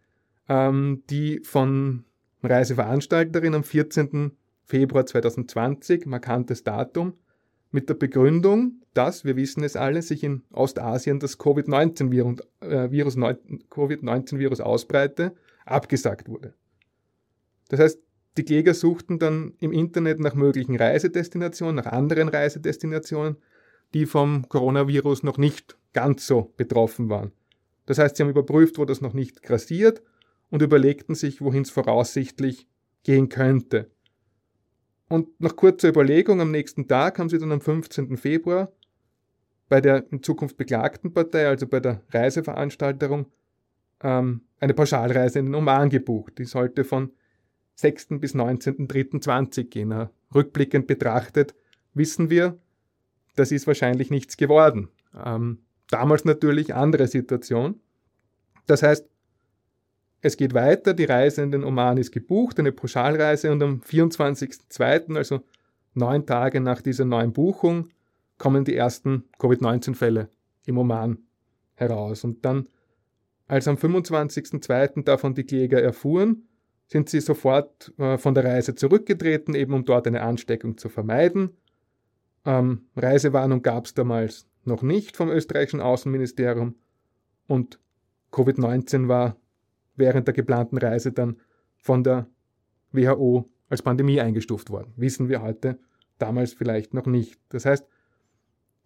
ähm, 0.48 1.04
die 1.10 1.40
von 1.44 2.04
Reiseveranstalterin 2.42 3.54
am 3.54 3.62
14. 3.62 4.32
Februar 4.64 5.06
2020, 5.06 6.06
markantes 6.06 6.64
Datum, 6.64 7.12
mit 7.70 7.88
der 7.88 7.94
Begründung, 7.94 8.80
dass, 8.94 9.24
wir 9.24 9.36
wissen 9.36 9.62
es 9.62 9.76
alle, 9.76 10.00
sich 10.02 10.24
in 10.24 10.42
Ostasien 10.50 11.20
das 11.20 11.38
Covid-19-Virus 11.38 12.40
äh, 12.60 12.90
Virus, 12.90 13.16
COVID 13.68 14.02
ausbreite, 14.60 15.34
abgesagt 15.66 16.28
wurde. 16.28 16.54
Das 17.68 17.80
heißt, 17.80 17.98
die 18.36 18.44
Kläger 18.44 18.74
suchten 18.74 19.18
dann 19.18 19.54
im 19.60 19.72
Internet 19.72 20.20
nach 20.20 20.34
möglichen 20.34 20.76
Reisedestinationen, 20.76 21.76
nach 21.76 21.90
anderen 21.90 22.28
Reisedestinationen, 22.28 23.36
die 23.94 24.06
vom 24.06 24.48
Coronavirus 24.48 25.22
noch 25.22 25.38
nicht 25.38 25.76
ganz 25.92 26.26
so 26.26 26.52
betroffen 26.56 27.08
waren. 27.08 27.32
Das 27.86 27.98
heißt, 27.98 28.16
sie 28.16 28.22
haben 28.22 28.30
überprüft, 28.30 28.78
wo 28.78 28.84
das 28.84 29.00
noch 29.00 29.14
nicht 29.14 29.42
grassiert 29.42 30.02
und 30.50 30.60
überlegten 30.62 31.14
sich, 31.14 31.40
wohin 31.40 31.62
es 31.62 31.70
voraussichtlich 31.70 32.68
gehen 33.04 33.28
könnte. 33.28 33.90
Und 35.08 35.40
nach 35.40 35.56
kurzer 35.56 35.88
Überlegung 35.88 36.40
am 36.40 36.50
nächsten 36.50 36.88
Tag 36.88 37.18
haben 37.18 37.28
sie 37.28 37.38
dann 37.38 37.52
am 37.52 37.60
15. 37.60 38.16
Februar 38.16 38.72
bei 39.68 39.80
der 39.80 40.04
in 40.12 40.22
Zukunft 40.22 40.56
beklagten 40.56 41.12
Partei, 41.12 41.48
also 41.48 41.66
bei 41.66 41.80
der 41.80 42.02
Reiseveranstalterung, 42.10 43.26
ähm, 44.02 44.42
eine 44.60 44.74
Pauschalreise 44.74 45.38
in 45.38 45.46
den 45.46 45.54
Oman 45.54 45.90
gebucht. 45.90 46.38
Die 46.38 46.44
sollte 46.44 46.84
von 46.84 47.12
6. 47.76 48.20
bis 48.20 48.34
19.03.20 48.34 49.64
gehen. 49.64 50.08
Rückblickend 50.34 50.86
betrachtet 50.86 51.54
wissen 51.94 52.30
wir, 52.30 52.58
das 53.36 53.52
ist 53.52 53.66
wahrscheinlich 53.66 54.10
nichts 54.10 54.36
geworden. 54.36 54.88
Ähm, 55.24 55.58
damals 55.88 56.24
natürlich 56.24 56.74
andere 56.74 57.06
Situation. 57.06 57.80
Das 58.66 58.82
heißt, 58.82 59.08
es 60.22 60.36
geht 60.36 60.54
weiter, 60.54 60.94
die 60.94 61.04
Reise 61.04 61.42
in 61.42 61.52
den 61.52 61.64
Oman 61.64 61.98
ist 61.98 62.10
gebucht, 62.10 62.58
eine 62.58 62.72
Pauschalreise 62.72 63.52
und 63.52 63.62
am 63.62 63.80
24.02., 63.80 65.16
also 65.16 65.40
neun 65.94 66.26
Tage 66.26 66.60
nach 66.60 66.82
dieser 66.82 67.04
neuen 67.04 67.32
Buchung, 67.32 67.88
kommen 68.38 68.64
die 68.64 68.74
ersten 68.74 69.24
Covid-19-Fälle 69.38 70.28
im 70.64 70.78
Oman 70.78 71.18
heraus. 71.74 72.24
Und 72.24 72.44
dann, 72.44 72.68
als 73.46 73.68
am 73.68 73.76
25.02. 73.76 75.04
davon 75.04 75.34
die 75.34 75.44
Kläger 75.44 75.80
erfuhren, 75.80 76.48
sind 76.86 77.08
sie 77.08 77.20
sofort 77.20 77.92
äh, 77.98 78.18
von 78.18 78.34
der 78.34 78.44
Reise 78.44 78.74
zurückgetreten, 78.74 79.54
eben 79.54 79.74
um 79.74 79.84
dort 79.84 80.06
eine 80.06 80.22
Ansteckung 80.22 80.78
zu 80.78 80.88
vermeiden. 80.88 81.56
Ähm, 82.44 82.86
Reisewarnung 82.96 83.62
gab 83.62 83.86
es 83.86 83.94
damals 83.94 84.46
noch 84.64 84.82
nicht 84.82 85.16
vom 85.16 85.30
österreichischen 85.30 85.80
Außenministerium 85.80 86.76
und 87.46 87.80
Covid-19 88.32 89.08
war 89.08 89.36
während 89.96 90.26
der 90.26 90.34
geplanten 90.34 90.78
Reise 90.78 91.12
dann 91.12 91.40
von 91.78 92.04
der 92.04 92.26
WHO 92.92 93.48
als 93.68 93.82
Pandemie 93.82 94.20
eingestuft 94.20 94.70
worden. 94.70 94.92
Wissen 94.96 95.28
wir 95.28 95.42
heute 95.42 95.78
damals 96.18 96.52
vielleicht 96.52 96.94
noch 96.94 97.06
nicht. 97.06 97.40
Das 97.48 97.64
heißt, 97.64 97.86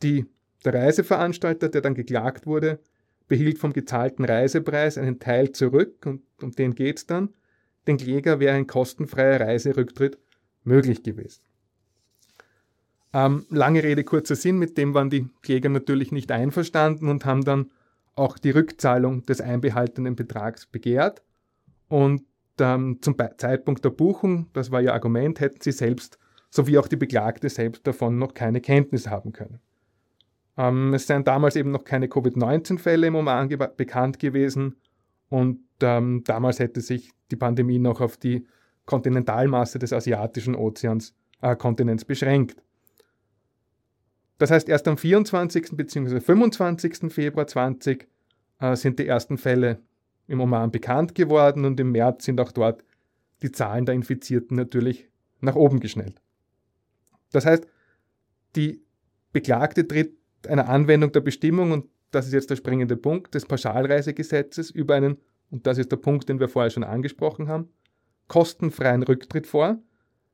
die, 0.03 0.27
der 0.65 0.75
Reiseveranstalter, 0.75 1.69
der 1.69 1.81
dann 1.81 1.95
geklagt 1.95 2.47
wurde, 2.47 2.81
behielt 3.29 3.59
vom 3.59 3.73
gezahlten 3.73 4.25
Reisepreis 4.25 4.99
einen 4.99 5.19
Teil 5.19 5.53
zurück 5.53 6.07
und 6.07 6.23
um 6.43 6.53
den 6.53 6.75
geht 6.75 6.99
es 6.99 7.07
dann. 7.07 7.31
Den 7.87 7.97
Kläger 7.97 8.40
wäre 8.40 8.57
ein 8.57 8.66
kostenfreier 8.66 9.40
Reiserücktritt 9.40 10.19
möglich 10.64 11.03
gewesen. 11.03 11.43
Ähm, 13.12 13.47
lange 13.49 13.83
Rede, 13.83 14.05
kurzer 14.05 14.37
Sinn, 14.37 14.59
mit 14.59 14.79
dem 14.79 14.95
waren 14.95 15.11
die 15.11 15.29
Kläger 15.43 15.69
natürlich 15.69 16.12
nicht 16.12 16.31
einverstanden 16.31 17.09
und 17.09 17.25
haben 17.25 17.45
dann 17.45 17.71
auch 18.14 18.38
die 18.38 18.51
Rückzahlung 18.51 19.25
des 19.25 19.40
einbehaltenen 19.40 20.14
Betrags 20.14 20.66
begehrt. 20.66 21.23
Und 21.88 22.23
ähm, 22.61 22.99
zum 23.01 23.16
Zeitpunkt 23.38 23.85
der 23.85 23.90
Buchung, 23.90 24.49
das 24.53 24.71
war 24.71 24.81
ihr 24.81 24.95
Argument, 24.95 25.40
hätten 25.40 25.61
sie 25.61 25.73
selbst 25.73 26.19
sowie 26.51 26.79
auch 26.79 26.88
die 26.88 26.97
Beklagte 26.97 27.49
selbst 27.49 27.87
davon 27.87 28.19
noch 28.19 28.35
keine 28.35 28.61
Kenntnis 28.61 29.09
haben 29.09 29.33
können. 29.33 29.61
Ähm, 30.57 30.93
es 30.95 31.07
seien 31.07 31.25
damals 31.25 31.57
eben 31.57 31.71
noch 31.71 31.85
keine 31.85 32.09
Covid-19-Fälle 32.09 33.07
im 33.07 33.14
Oman 33.14 33.49
bekannt 33.77 34.19
gewesen 34.19 34.77
und 35.31 35.61
ähm, 35.81 36.23
damals 36.25 36.59
hätte 36.59 36.83
sich 36.83 37.11
die 37.31 37.37
Pandemie 37.37 37.79
noch 37.79 38.03
auf 38.03 38.19
die 38.19 38.47
Kontinentalmasse 38.85 39.79
des 39.79 39.93
asiatischen 39.93 40.55
Ozeans, 40.55 41.14
äh, 41.40 41.57
Kontinents 41.57 42.05
beschränkt. 42.05 42.62
Das 44.37 44.51
heißt, 44.51 44.69
erst 44.69 44.88
am 44.88 44.99
24. 44.99 45.77
bzw. 45.77 46.21
25. 46.21 47.12
Februar 47.12 47.47
20 47.47 48.09
äh, 48.59 48.77
sind 48.77 48.99
die 48.99 49.07
ersten 49.07 49.38
Fälle 49.38 49.81
im 50.27 50.40
Oman 50.40 50.71
bekannt 50.71 51.14
geworden 51.14 51.64
und 51.64 51.79
im 51.81 51.93
März 51.93 52.25
sind 52.25 52.40
auch 52.40 52.53
dort 52.53 52.85
die 53.43 53.53
Zahlen 53.53 53.87
der 53.87 53.95
Infizierten 53.95 54.57
natürlich 54.57 55.09
nach 55.40 55.57
oben 55.57 55.81
geschnellt. 55.81 56.21
Das 57.33 57.47
heißt, 57.47 57.66
die 58.57 58.83
Beklagte 59.33 59.87
tritt 59.87 60.16
einer 60.47 60.69
Anwendung 60.69 61.12
der 61.12 61.21
Bestimmung, 61.21 61.73
und 61.73 61.87
das 62.11 62.27
ist 62.27 62.33
jetzt 62.33 62.51
der 62.51 62.57
springende 62.57 62.96
Punkt, 62.96 63.35
des 63.35 63.46
Pauschalreisegesetzes 63.46 64.70
über 64.70 64.94
einen, 64.94 65.18
und 65.51 65.66
das 65.66 65.79
ist 65.79 65.90
der 65.92 65.96
Punkt, 65.96 66.29
den 66.29 66.40
wir 66.40 66.49
vorher 66.49 66.70
schon 66.70 66.85
angesprochen 66.85 67.49
haben, 67.49 67.68
kostenfreien 68.29 69.03
Rücktritt 69.03 69.46
vor, 69.46 69.79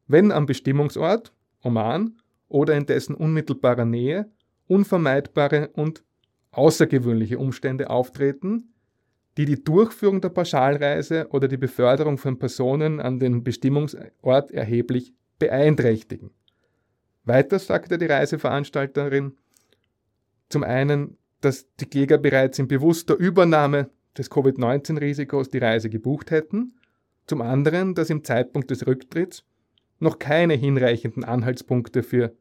wenn 0.07 0.33
am 0.33 0.47
Bestimmungsort, 0.47 1.33
Oman, 1.63 2.17
oder 2.49 2.75
in 2.75 2.87
dessen 2.87 3.15
unmittelbarer 3.15 3.85
Nähe 3.85 4.31
unvermeidbare 4.69 5.69
und 5.75 6.03
außergewöhnliche 6.51 7.39
Umstände 7.39 7.91
auftreten, 7.91 8.73
die 9.37 9.45
die 9.45 9.63
Durchführung 9.63 10.21
der 10.21 10.31
Pauschalreise 10.31 11.29
oder 11.31 11.49
die 11.49 11.59
Beförderung 11.59 12.19
von 12.19 12.39
Personen 12.39 13.01
an 13.01 13.19
den 13.19 13.45
Bestimmungsort 13.45 14.51
erheblich 14.51 15.13
beeinträchtigen. 15.39 16.31
Weiter 17.25 17.59
sagte 17.59 17.99
die 17.99 18.07
Reiseveranstalterin 18.07 19.37
zum 20.49 20.63
einen, 20.63 21.19
dass 21.47 21.73
die 21.77 21.87
Kläger 21.87 22.19
bereits 22.19 22.59
in 22.59 22.67
bewusster 22.67 23.15
Übernahme 23.15 23.89
des 24.19 24.31
Covid-19-Risikos 24.31 25.49
die 25.49 25.59
Reise 25.59 25.89
gebucht 25.89 26.33
hätten, 26.33 26.75
zum 27.29 27.41
anderen, 27.41 27.95
dass 27.95 28.11
im 28.11 28.25
Zeitpunkt 28.25 28.69
des 28.69 28.85
Rücktritts 28.85 29.45
noch 30.01 30.19
keine 30.19 30.55
hinreichenden 30.55 31.23
Anhaltspunkte 31.23 32.03
für 32.03 32.35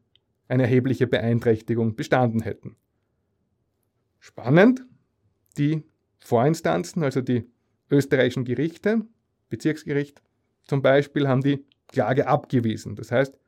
eine 0.48 0.64
erhebliche 0.64 1.06
Beeinträchtigung 1.06 1.94
bestanden 1.94 2.40
hätten. 2.40 2.74
Spannend, 4.18 4.84
die 5.56 5.84
Vorinstanzen, 6.18 7.04
also 7.04 7.20
die 7.20 7.48
österreichischen 7.88 8.44
Gerichte, 8.44 9.02
Bezirksgericht 9.50 10.20
zum 10.64 10.82
Beispiel, 10.82 11.28
haben 11.28 11.42
die 11.42 11.64
Klage 11.86 12.26
abgewiesen. 12.26 12.96
Das 12.96 13.12
heißt, 13.12 13.38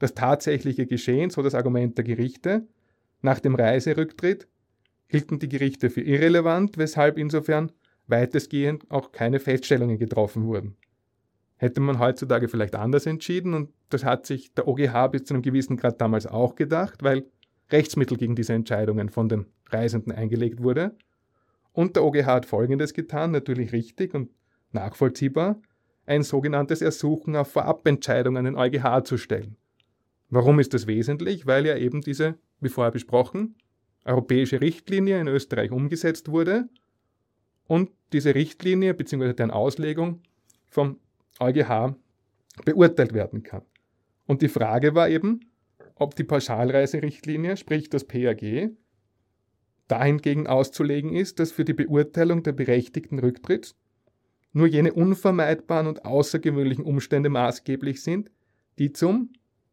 das 0.00 0.12
tatsächliche 0.12 0.86
Geschehen, 0.86 1.30
so 1.30 1.40
das 1.40 1.54
Argument 1.54 1.96
der 1.96 2.04
Gerichte, 2.04 2.68
nach 3.22 3.40
dem 3.40 3.54
Reiserücktritt 3.54 4.46
hielten 5.08 5.38
die 5.40 5.48
Gerichte 5.48 5.90
für 5.90 6.02
irrelevant, 6.02 6.78
weshalb 6.78 7.18
insofern 7.18 7.72
weitestgehend 8.06 8.90
auch 8.90 9.12
keine 9.12 9.40
Feststellungen 9.40 9.98
getroffen 9.98 10.44
wurden 10.44 10.76
hätte 11.58 11.80
man 11.80 11.98
heutzutage 11.98 12.48
vielleicht 12.48 12.76
anders 12.76 13.04
entschieden 13.04 13.52
und 13.52 13.70
das 13.90 14.04
hat 14.04 14.26
sich 14.26 14.54
der 14.54 14.66
OGH 14.66 15.08
bis 15.10 15.24
zu 15.24 15.34
einem 15.34 15.42
gewissen 15.42 15.76
Grad 15.76 16.00
damals 16.00 16.26
auch 16.26 16.54
gedacht, 16.54 17.02
weil 17.02 17.26
Rechtsmittel 17.70 18.16
gegen 18.16 18.36
diese 18.36 18.54
Entscheidungen 18.54 19.10
von 19.10 19.28
den 19.28 19.46
Reisenden 19.68 20.12
eingelegt 20.12 20.62
wurde. 20.62 20.96
Und 21.72 21.96
der 21.96 22.04
OGH 22.04 22.26
hat 22.26 22.46
Folgendes 22.46 22.94
getan, 22.94 23.32
natürlich 23.32 23.72
richtig 23.72 24.14
und 24.14 24.30
nachvollziehbar, 24.72 25.60
ein 26.06 26.22
sogenanntes 26.22 26.80
Ersuchen 26.80 27.36
auf 27.36 27.52
Vorabentscheidungen 27.52 28.38
an 28.38 28.44
den 28.44 28.56
EuGH 28.56 29.04
zu 29.04 29.18
stellen. 29.18 29.56
Warum 30.30 30.60
ist 30.60 30.72
das 30.74 30.86
wesentlich? 30.86 31.46
Weil 31.46 31.66
ja 31.66 31.76
eben 31.76 32.00
diese, 32.00 32.36
wie 32.60 32.68
vorher 32.68 32.92
besprochen, 32.92 33.56
europäische 34.08 34.60
Richtlinie 34.60 35.20
in 35.20 35.28
Österreich 35.28 35.70
umgesetzt 35.70 36.30
wurde 36.30 36.68
und 37.66 37.90
diese 38.12 38.34
Richtlinie 38.34 38.94
bzw. 38.94 39.34
deren 39.34 39.50
Auslegung 39.50 40.22
vom 40.66 40.98
EuGH 41.38 41.94
beurteilt 42.64 43.12
werden 43.12 43.42
kann. 43.42 43.62
Und 44.26 44.42
die 44.42 44.48
Frage 44.48 44.94
war 44.94 45.08
eben, 45.08 45.40
ob 45.94 46.16
die 46.16 46.24
Pauschalreiserichtlinie, 46.24 47.56
sprich 47.56 47.90
das 47.90 48.04
PAG, 48.04 48.70
dahingegen 49.88 50.46
auszulegen 50.46 51.14
ist, 51.14 51.38
dass 51.38 51.52
für 51.52 51.64
die 51.64 51.74
Beurteilung 51.74 52.42
der 52.42 52.52
berechtigten 52.52 53.18
Rücktritts 53.18 53.74
nur 54.52 54.66
jene 54.66 54.92
unvermeidbaren 54.92 55.86
und 55.86 56.04
außergewöhnlichen 56.04 56.84
Umstände 56.84 57.28
maßgeblich 57.28 58.02
sind, 58.02 58.30
die 58.78 58.92
zum, 58.92 59.32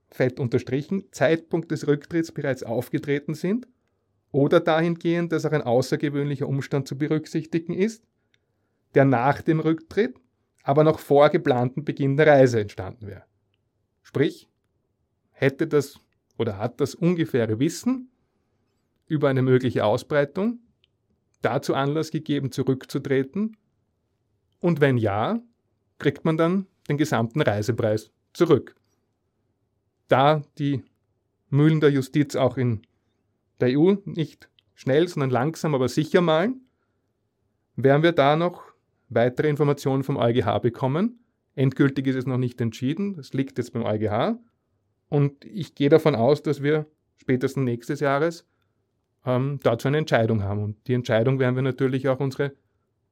fett 0.09 0.39
unterstrichen, 0.39 1.05
Zeitpunkt 1.11 1.71
des 1.71 1.87
Rücktritts 1.87 2.31
bereits 2.31 2.63
aufgetreten 2.63 3.33
sind, 3.33 3.67
oder 4.35 4.59
dahingehend, 4.59 5.31
dass 5.31 5.45
auch 5.45 5.53
ein 5.53 5.61
außergewöhnlicher 5.61 6.45
Umstand 6.45 6.89
zu 6.89 6.97
berücksichtigen 6.97 7.73
ist, 7.73 8.03
der 8.93 9.05
nach 9.05 9.41
dem 9.41 9.61
Rücktritt, 9.61 10.19
aber 10.61 10.83
noch 10.83 10.99
vor 10.99 11.29
geplanten 11.29 11.85
Beginn 11.85 12.17
der 12.17 12.27
Reise 12.27 12.59
entstanden 12.59 13.07
wäre. 13.07 13.23
Sprich, 14.01 14.49
hätte 15.31 15.67
das 15.67 16.01
oder 16.37 16.57
hat 16.57 16.81
das 16.81 16.95
ungefähre 16.95 17.59
Wissen 17.59 18.11
über 19.07 19.29
eine 19.29 19.41
mögliche 19.41 19.85
Ausbreitung 19.85 20.59
dazu 21.41 21.73
Anlass 21.73 22.11
gegeben, 22.11 22.51
zurückzutreten? 22.51 23.55
Und 24.59 24.81
wenn 24.81 24.97
ja, 24.97 25.39
kriegt 25.97 26.25
man 26.25 26.35
dann 26.35 26.67
den 26.89 26.97
gesamten 26.97 27.39
Reisepreis 27.39 28.11
zurück. 28.33 28.75
Da 30.09 30.41
die 30.57 30.83
Mühlen 31.49 31.79
der 31.79 31.91
Justiz 31.91 32.35
auch 32.35 32.57
in 32.57 32.81
der 33.59 33.79
EU 33.79 33.95
nicht 34.05 34.49
schnell, 34.73 35.07
sondern 35.07 35.29
langsam, 35.29 35.73
aber 35.75 35.87
sicher 35.87 36.21
malen, 36.21 36.61
werden 37.75 38.03
wir 38.03 38.11
da 38.11 38.35
noch 38.35 38.63
weitere 39.09 39.49
Informationen 39.49 40.03
vom 40.03 40.17
EuGH 40.17 40.59
bekommen. 40.61 41.19
Endgültig 41.55 42.07
ist 42.07 42.15
es 42.15 42.25
noch 42.25 42.37
nicht 42.37 42.59
entschieden, 42.59 43.15
das 43.15 43.33
liegt 43.33 43.57
jetzt 43.57 43.73
beim 43.73 43.83
EuGH. 43.83 44.37
Und 45.07 45.45
ich 45.45 45.75
gehe 45.75 45.89
davon 45.89 46.15
aus, 46.15 46.43
dass 46.43 46.61
wir 46.61 46.87
spätestens 47.17 47.63
nächstes 47.63 47.99
Jahres 47.99 48.45
ähm, 49.25 49.59
dazu 49.63 49.87
eine 49.87 49.97
Entscheidung 49.97 50.43
haben. 50.43 50.63
Und 50.63 50.87
die 50.87 50.93
Entscheidung 50.93 51.39
werden 51.39 51.55
wir 51.55 51.63
natürlich 51.63 52.09
auch 52.09 52.19
unsere 52.19 52.53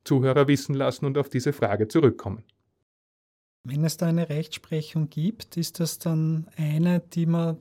Zuhörer 0.03 0.47
wissen 0.47 0.75
lassen 0.75 1.06
und 1.06 1.17
auf 1.17 1.29
diese 1.29 1.53
Frage 1.53 1.88
zurückkommen. 1.88 2.43
Wenn 3.63 3.86
es 3.86 3.95
da 3.95 4.08
eine 4.08 4.27
Rechtsprechung 4.27 5.10
gibt, 5.10 5.56
ist 5.56 5.79
das 5.79 5.97
dann 5.97 6.49
eine, 6.58 6.99
die 6.99 7.25
man 7.25 7.58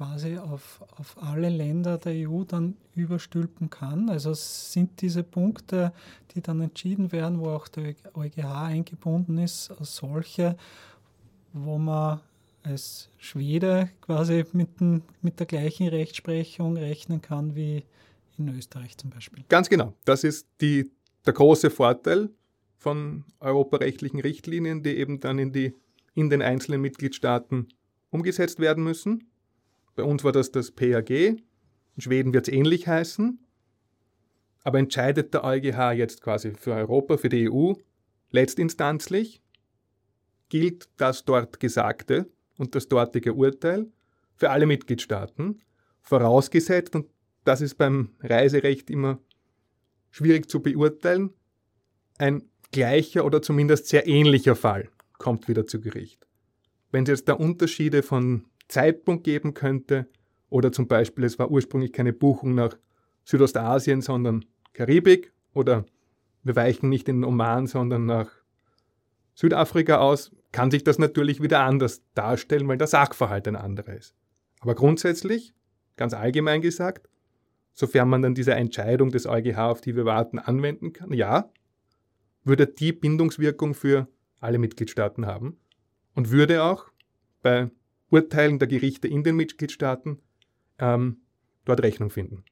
quasi 0.00 0.38
auf, 0.38 0.82
auf 0.96 1.22
alle 1.22 1.50
Länder 1.50 1.98
der 1.98 2.26
EU 2.26 2.44
dann 2.44 2.74
überstülpen 2.94 3.68
kann? 3.68 4.08
Also 4.08 4.32
sind 4.32 5.02
diese 5.02 5.22
Punkte, 5.22 5.92
die 6.34 6.40
dann 6.40 6.62
entschieden 6.62 7.12
werden, 7.12 7.38
wo 7.38 7.50
auch 7.50 7.68
der 7.68 7.94
EuGH 8.14 8.64
eingebunden 8.64 9.36
ist, 9.36 9.70
solche, 9.80 10.56
wo 11.52 11.76
man 11.76 12.20
als 12.62 13.10
Schwede 13.18 13.90
quasi 14.00 14.46
mit, 14.54 14.80
den, 14.80 15.02
mit 15.20 15.38
der 15.38 15.46
gleichen 15.46 15.88
Rechtsprechung 15.88 16.78
rechnen 16.78 17.20
kann 17.20 17.54
wie 17.54 17.84
in 18.38 18.48
Österreich 18.56 18.96
zum 18.96 19.10
Beispiel. 19.10 19.44
Ganz 19.50 19.68
genau. 19.68 19.92
Das 20.06 20.24
ist 20.24 20.46
die, 20.62 20.90
der 21.26 21.34
große 21.34 21.68
Vorteil 21.68 22.30
von 22.78 23.24
europarechtlichen 23.38 24.20
Richtlinien, 24.20 24.82
die 24.82 24.96
eben 24.96 25.20
dann 25.20 25.38
in, 25.38 25.52
die, 25.52 25.74
in 26.14 26.30
den 26.30 26.40
einzelnen 26.40 26.80
Mitgliedstaaten 26.80 27.68
umgesetzt 28.08 28.60
werden 28.60 28.82
müssen. 28.82 29.29
Bei 30.00 30.06
uns 30.06 30.24
war 30.24 30.32
das 30.32 30.50
das 30.50 30.70
PAG. 30.70 31.10
In 31.10 31.42
Schweden 31.98 32.32
wird 32.32 32.48
es 32.48 32.54
ähnlich 32.54 32.88
heißen. 32.88 33.38
Aber 34.64 34.78
entscheidet 34.78 35.34
der 35.34 35.44
EuGH 35.44 35.92
jetzt 35.92 36.22
quasi 36.22 36.54
für 36.54 36.72
Europa, 36.72 37.18
für 37.18 37.28
die 37.28 37.50
EU, 37.50 37.74
letztinstanzlich, 38.30 39.42
gilt 40.48 40.88
das 40.96 41.26
dort 41.26 41.60
Gesagte 41.60 42.30
und 42.56 42.74
das 42.74 42.88
dortige 42.88 43.34
Urteil 43.34 43.92
für 44.36 44.48
alle 44.48 44.64
Mitgliedstaaten, 44.64 45.60
vorausgesetzt, 46.00 46.94
und 46.94 47.10
das 47.44 47.60
ist 47.60 47.74
beim 47.74 48.14
Reiserecht 48.20 48.88
immer 48.88 49.18
schwierig 50.10 50.48
zu 50.48 50.62
beurteilen, 50.62 51.34
ein 52.16 52.48
gleicher 52.72 53.26
oder 53.26 53.42
zumindest 53.42 53.88
sehr 53.88 54.06
ähnlicher 54.06 54.56
Fall 54.56 54.88
kommt 55.18 55.46
wieder 55.46 55.66
zu 55.66 55.78
Gericht. 55.78 56.26
Wenn 56.90 57.02
es 57.02 57.10
jetzt 57.10 57.28
da 57.28 57.34
Unterschiede 57.34 58.02
von 58.02 58.46
Zeitpunkt 58.70 59.24
geben 59.24 59.54
könnte, 59.54 60.08
oder 60.48 60.72
zum 60.72 60.88
Beispiel 60.88 61.24
es 61.24 61.38
war 61.38 61.50
ursprünglich 61.50 61.92
keine 61.92 62.12
Buchung 62.12 62.54
nach 62.54 62.76
Südostasien, 63.24 64.00
sondern 64.00 64.44
Karibik, 64.72 65.32
oder 65.54 65.84
wir 66.42 66.56
weichen 66.56 66.88
nicht 66.88 67.08
in 67.08 67.24
Oman, 67.24 67.66
sondern 67.66 68.06
nach 68.06 68.30
Südafrika 69.34 69.98
aus, 69.98 70.32
kann 70.52 70.70
sich 70.70 70.84
das 70.84 70.98
natürlich 70.98 71.40
wieder 71.40 71.60
anders 71.60 72.02
darstellen, 72.14 72.66
weil 72.68 72.78
der 72.78 72.86
Sachverhalt 72.86 73.46
ein 73.46 73.56
anderer 73.56 73.94
ist. 73.94 74.14
Aber 74.60 74.74
grundsätzlich, 74.74 75.54
ganz 75.96 76.12
allgemein 76.12 76.60
gesagt, 76.60 77.08
sofern 77.72 78.08
man 78.08 78.22
dann 78.22 78.34
diese 78.34 78.54
Entscheidung 78.54 79.10
des 79.10 79.26
EuGH, 79.26 79.58
auf 79.58 79.80
die 79.80 79.96
wir 79.96 80.04
warten, 80.04 80.38
anwenden 80.38 80.92
kann, 80.92 81.12
ja, 81.12 81.50
würde 82.44 82.66
die 82.66 82.92
Bindungswirkung 82.92 83.74
für 83.74 84.08
alle 84.40 84.58
Mitgliedstaaten 84.58 85.26
haben. 85.26 85.58
Und 86.14 86.30
würde 86.30 86.64
auch 86.64 86.86
bei 87.42 87.70
Urteilen 88.10 88.58
der 88.58 88.68
Gerichte 88.68 89.08
in 89.08 89.24
den 89.24 89.36
Mitgliedstaaten 89.36 90.18
ähm, 90.78 91.18
dort 91.64 91.82
Rechnung 91.82 92.10
finden. 92.10 92.44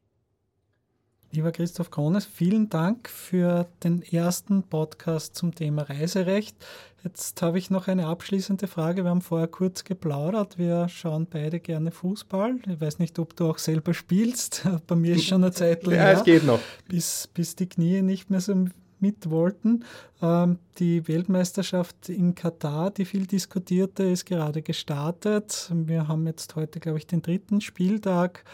Lieber 1.31 1.53
Christoph 1.53 1.91
Krones, 1.91 2.25
vielen 2.25 2.71
Dank 2.71 3.11
für 3.11 3.69
den 3.85 4.01
ersten 4.01 4.63
Podcast 4.63 5.35
zum 5.35 5.55
Thema 5.55 5.83
Reiserecht. 5.83 6.57
Jetzt 7.05 7.43
habe 7.43 7.59
ich 7.59 7.69
noch 7.69 7.87
eine 7.87 8.07
abschließende 8.07 8.67
Frage. 8.67 9.05
Wir 9.05 9.11
haben 9.11 9.21
vorher 9.21 9.47
kurz 9.47 9.85
geplaudert. 9.85 10.57
Wir 10.57 10.89
schauen 10.89 11.27
beide 11.29 11.61
gerne 11.61 11.91
Fußball. 11.91 12.57
Ich 12.67 12.81
weiß 12.81 12.99
nicht, 12.99 13.19
ob 13.19 13.37
du 13.37 13.51
auch 13.51 13.59
selber 13.59 13.93
spielst. 13.93 14.67
Bei 14.87 14.97
mir 14.97 15.17
ist 15.17 15.27
schon 15.27 15.45
eine 15.45 15.53
Zeit 15.53 15.85
lang. 15.85 15.97
Ja, 15.97 16.13
es 16.13 16.25
geht 16.25 16.45
noch. 16.45 16.61
Bis, 16.89 17.29
bis 17.35 17.57
die 17.57 17.69
Knie 17.69 18.01
nicht 18.01 18.31
mehr 18.31 18.41
so 18.41 18.55
mit 19.01 19.31
wollten. 19.31 19.85
Ähm, 20.23 20.59
die 20.79 21.07
Weltmeisterschaft 21.09 22.09
in 22.09 22.35
Katar, 22.35 22.91
die 22.91 23.05
viel 23.05 23.27
diskutierte, 23.27 24.05
ist 24.05 24.27
gerade 24.27 24.63
gestartet. 24.63 25.71
Wir 25.73 26.09
haben 26.09 26.27
jetzt 26.27 26.57
heute, 26.57 26.81
glaube 26.81 26.99
ich, 26.99 27.07
den 27.07 27.23
dritten 27.23 27.61
Spieltag. 27.61 28.45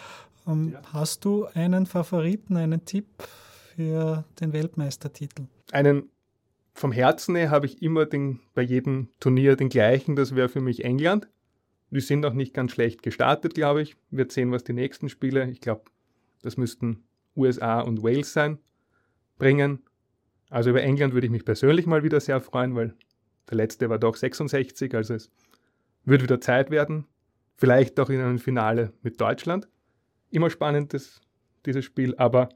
Ähm, 0.46 0.72
ja. 0.72 0.82
Hast 0.92 1.24
du 1.24 1.46
einen 1.54 1.86
Favoriten, 1.86 2.56
einen 2.56 2.84
Tipp 2.84 3.06
für 3.74 4.24
den 4.40 4.52
Weltmeistertitel? 4.52 5.44
Einen 5.72 6.10
vom 6.74 6.92
Herzen 6.92 7.36
her 7.36 7.50
habe 7.50 7.66
ich 7.66 7.82
immer 7.82 8.04
den, 8.04 8.40
bei 8.52 8.62
jedem 8.62 9.08
Turnier 9.20 9.56
den 9.56 9.68
gleichen, 9.68 10.16
das 10.16 10.34
wäre 10.34 10.48
für 10.48 10.60
mich 10.60 10.84
England. 10.84 11.28
Die 11.90 12.00
sind 12.00 12.26
auch 12.26 12.32
nicht 12.32 12.52
ganz 12.52 12.72
schlecht 12.72 13.02
gestartet, 13.04 13.54
glaube 13.54 13.82
ich. 13.82 13.96
Wir 14.10 14.26
sehen, 14.28 14.50
was 14.50 14.64
die 14.64 14.72
nächsten 14.72 15.08
Spiele, 15.08 15.48
ich 15.50 15.60
glaube, 15.60 15.84
das 16.42 16.56
müssten 16.56 17.04
USA 17.36 17.80
und 17.80 18.02
Wales 18.02 18.32
sein, 18.32 18.58
bringen. 19.38 19.84
Also 20.54 20.70
über 20.70 20.84
England 20.84 21.14
würde 21.14 21.26
ich 21.26 21.32
mich 21.32 21.44
persönlich 21.44 21.84
mal 21.84 22.04
wieder 22.04 22.20
sehr 22.20 22.40
freuen, 22.40 22.76
weil 22.76 22.94
der 23.50 23.56
letzte 23.56 23.90
war 23.90 23.98
doch 23.98 24.14
66, 24.14 24.94
also 24.94 25.14
es 25.14 25.32
wird 26.04 26.22
wieder 26.22 26.40
Zeit 26.40 26.70
werden. 26.70 27.08
Vielleicht 27.56 27.98
auch 27.98 28.08
in 28.08 28.20
einem 28.20 28.38
Finale 28.38 28.92
mit 29.02 29.20
Deutschland 29.20 29.66
immer 30.30 30.50
spannend, 30.50 30.94
das, 30.94 31.20
dieses 31.66 31.84
Spiel, 31.84 32.14
aber 32.18 32.50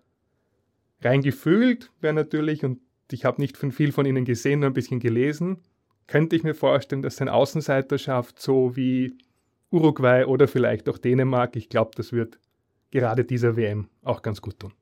rein 1.01 1.23
gefühlt 1.23 1.91
wäre 2.01 2.15
natürlich, 2.15 2.65
und 2.65 2.79
ich 3.11 3.25
habe 3.25 3.41
nicht 3.41 3.57
viel 3.57 3.91
von 3.91 4.07
ihnen 4.07 4.25
gesehen, 4.25 4.61
nur 4.61 4.71
ein 4.71 4.75
bisschen 4.75 5.01
gelesen, 5.01 5.59
könnte 6.07 6.37
ich 6.37 6.45
mir 6.45 6.55
vorstellen, 6.55 7.03
dass 7.03 7.21
ein 7.21 7.29
Außenseiter 7.29 7.99
schafft, 7.99 8.41
so 8.41 8.77
wie 8.77 9.19
Uruguay 9.73 10.25
oder 10.25 10.47
vielleicht 10.47 10.89
auch 10.89 10.99
Dänemark. 10.99 11.57
Ich 11.57 11.69
glaube, 11.69 11.91
das 11.97 12.13
wird 12.13 12.39
gerade 12.93 13.25
dieser 13.25 13.57
WM 13.57 13.89
auch 14.05 14.23
ganz 14.23 14.41
gut 14.41 14.61
tun. 14.61 14.73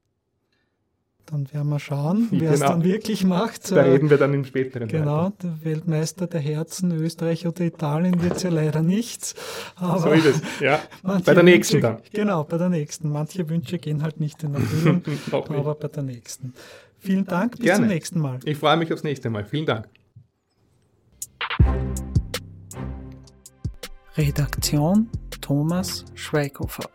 Dann 1.26 1.52
werden 1.52 1.68
wir 1.70 1.80
schauen, 1.80 2.28
wer 2.30 2.38
genau. 2.38 2.52
es 2.52 2.60
dann 2.60 2.84
wirklich 2.84 3.24
macht. 3.24 3.72
Da 3.72 3.82
reden 3.82 4.10
wir 4.10 4.16
dann 4.16 4.32
im 4.32 4.44
späteren. 4.44 4.86
Genau, 4.86 5.24
weiter. 5.24 5.34
der 5.42 5.64
Weltmeister 5.64 6.28
der 6.28 6.40
Herzen, 6.40 6.92
Österreich 6.92 7.48
oder 7.48 7.62
Italien 7.62 8.22
wird 8.22 8.36
es 8.36 8.44
ja 8.44 8.50
leider 8.50 8.80
nichts. 8.80 9.34
Aber 9.74 9.98
so 9.98 10.10
ist 10.10 10.24
es, 10.24 10.40
ja. 10.60 10.80
Bei 11.02 11.34
der 11.34 11.42
nächsten 11.42 11.82
Wünsche, 11.82 11.88
dann. 11.88 12.02
Genau, 12.12 12.44
bei 12.44 12.58
der 12.58 12.68
nächsten. 12.68 13.10
Manche 13.10 13.48
Wünsche 13.48 13.78
gehen 13.78 14.04
halt 14.04 14.20
nicht 14.20 14.40
in 14.44 14.54
Erfüllung, 14.54 15.02
aber 15.32 15.74
bei 15.74 15.88
der 15.88 16.04
nächsten. 16.04 16.54
Vielen 17.00 17.24
Dank, 17.24 17.56
bis 17.56 17.66
Gerne. 17.66 17.80
zum 17.80 17.88
nächsten 17.88 18.20
Mal. 18.20 18.38
Ich 18.44 18.56
freue 18.56 18.76
mich 18.76 18.92
aufs 18.92 19.02
nächste 19.02 19.28
Mal. 19.28 19.44
Vielen 19.44 19.66
Dank. 19.66 19.88
Redaktion 24.16 25.08
Thomas 25.40 26.04
Schweighofer. 26.14 26.88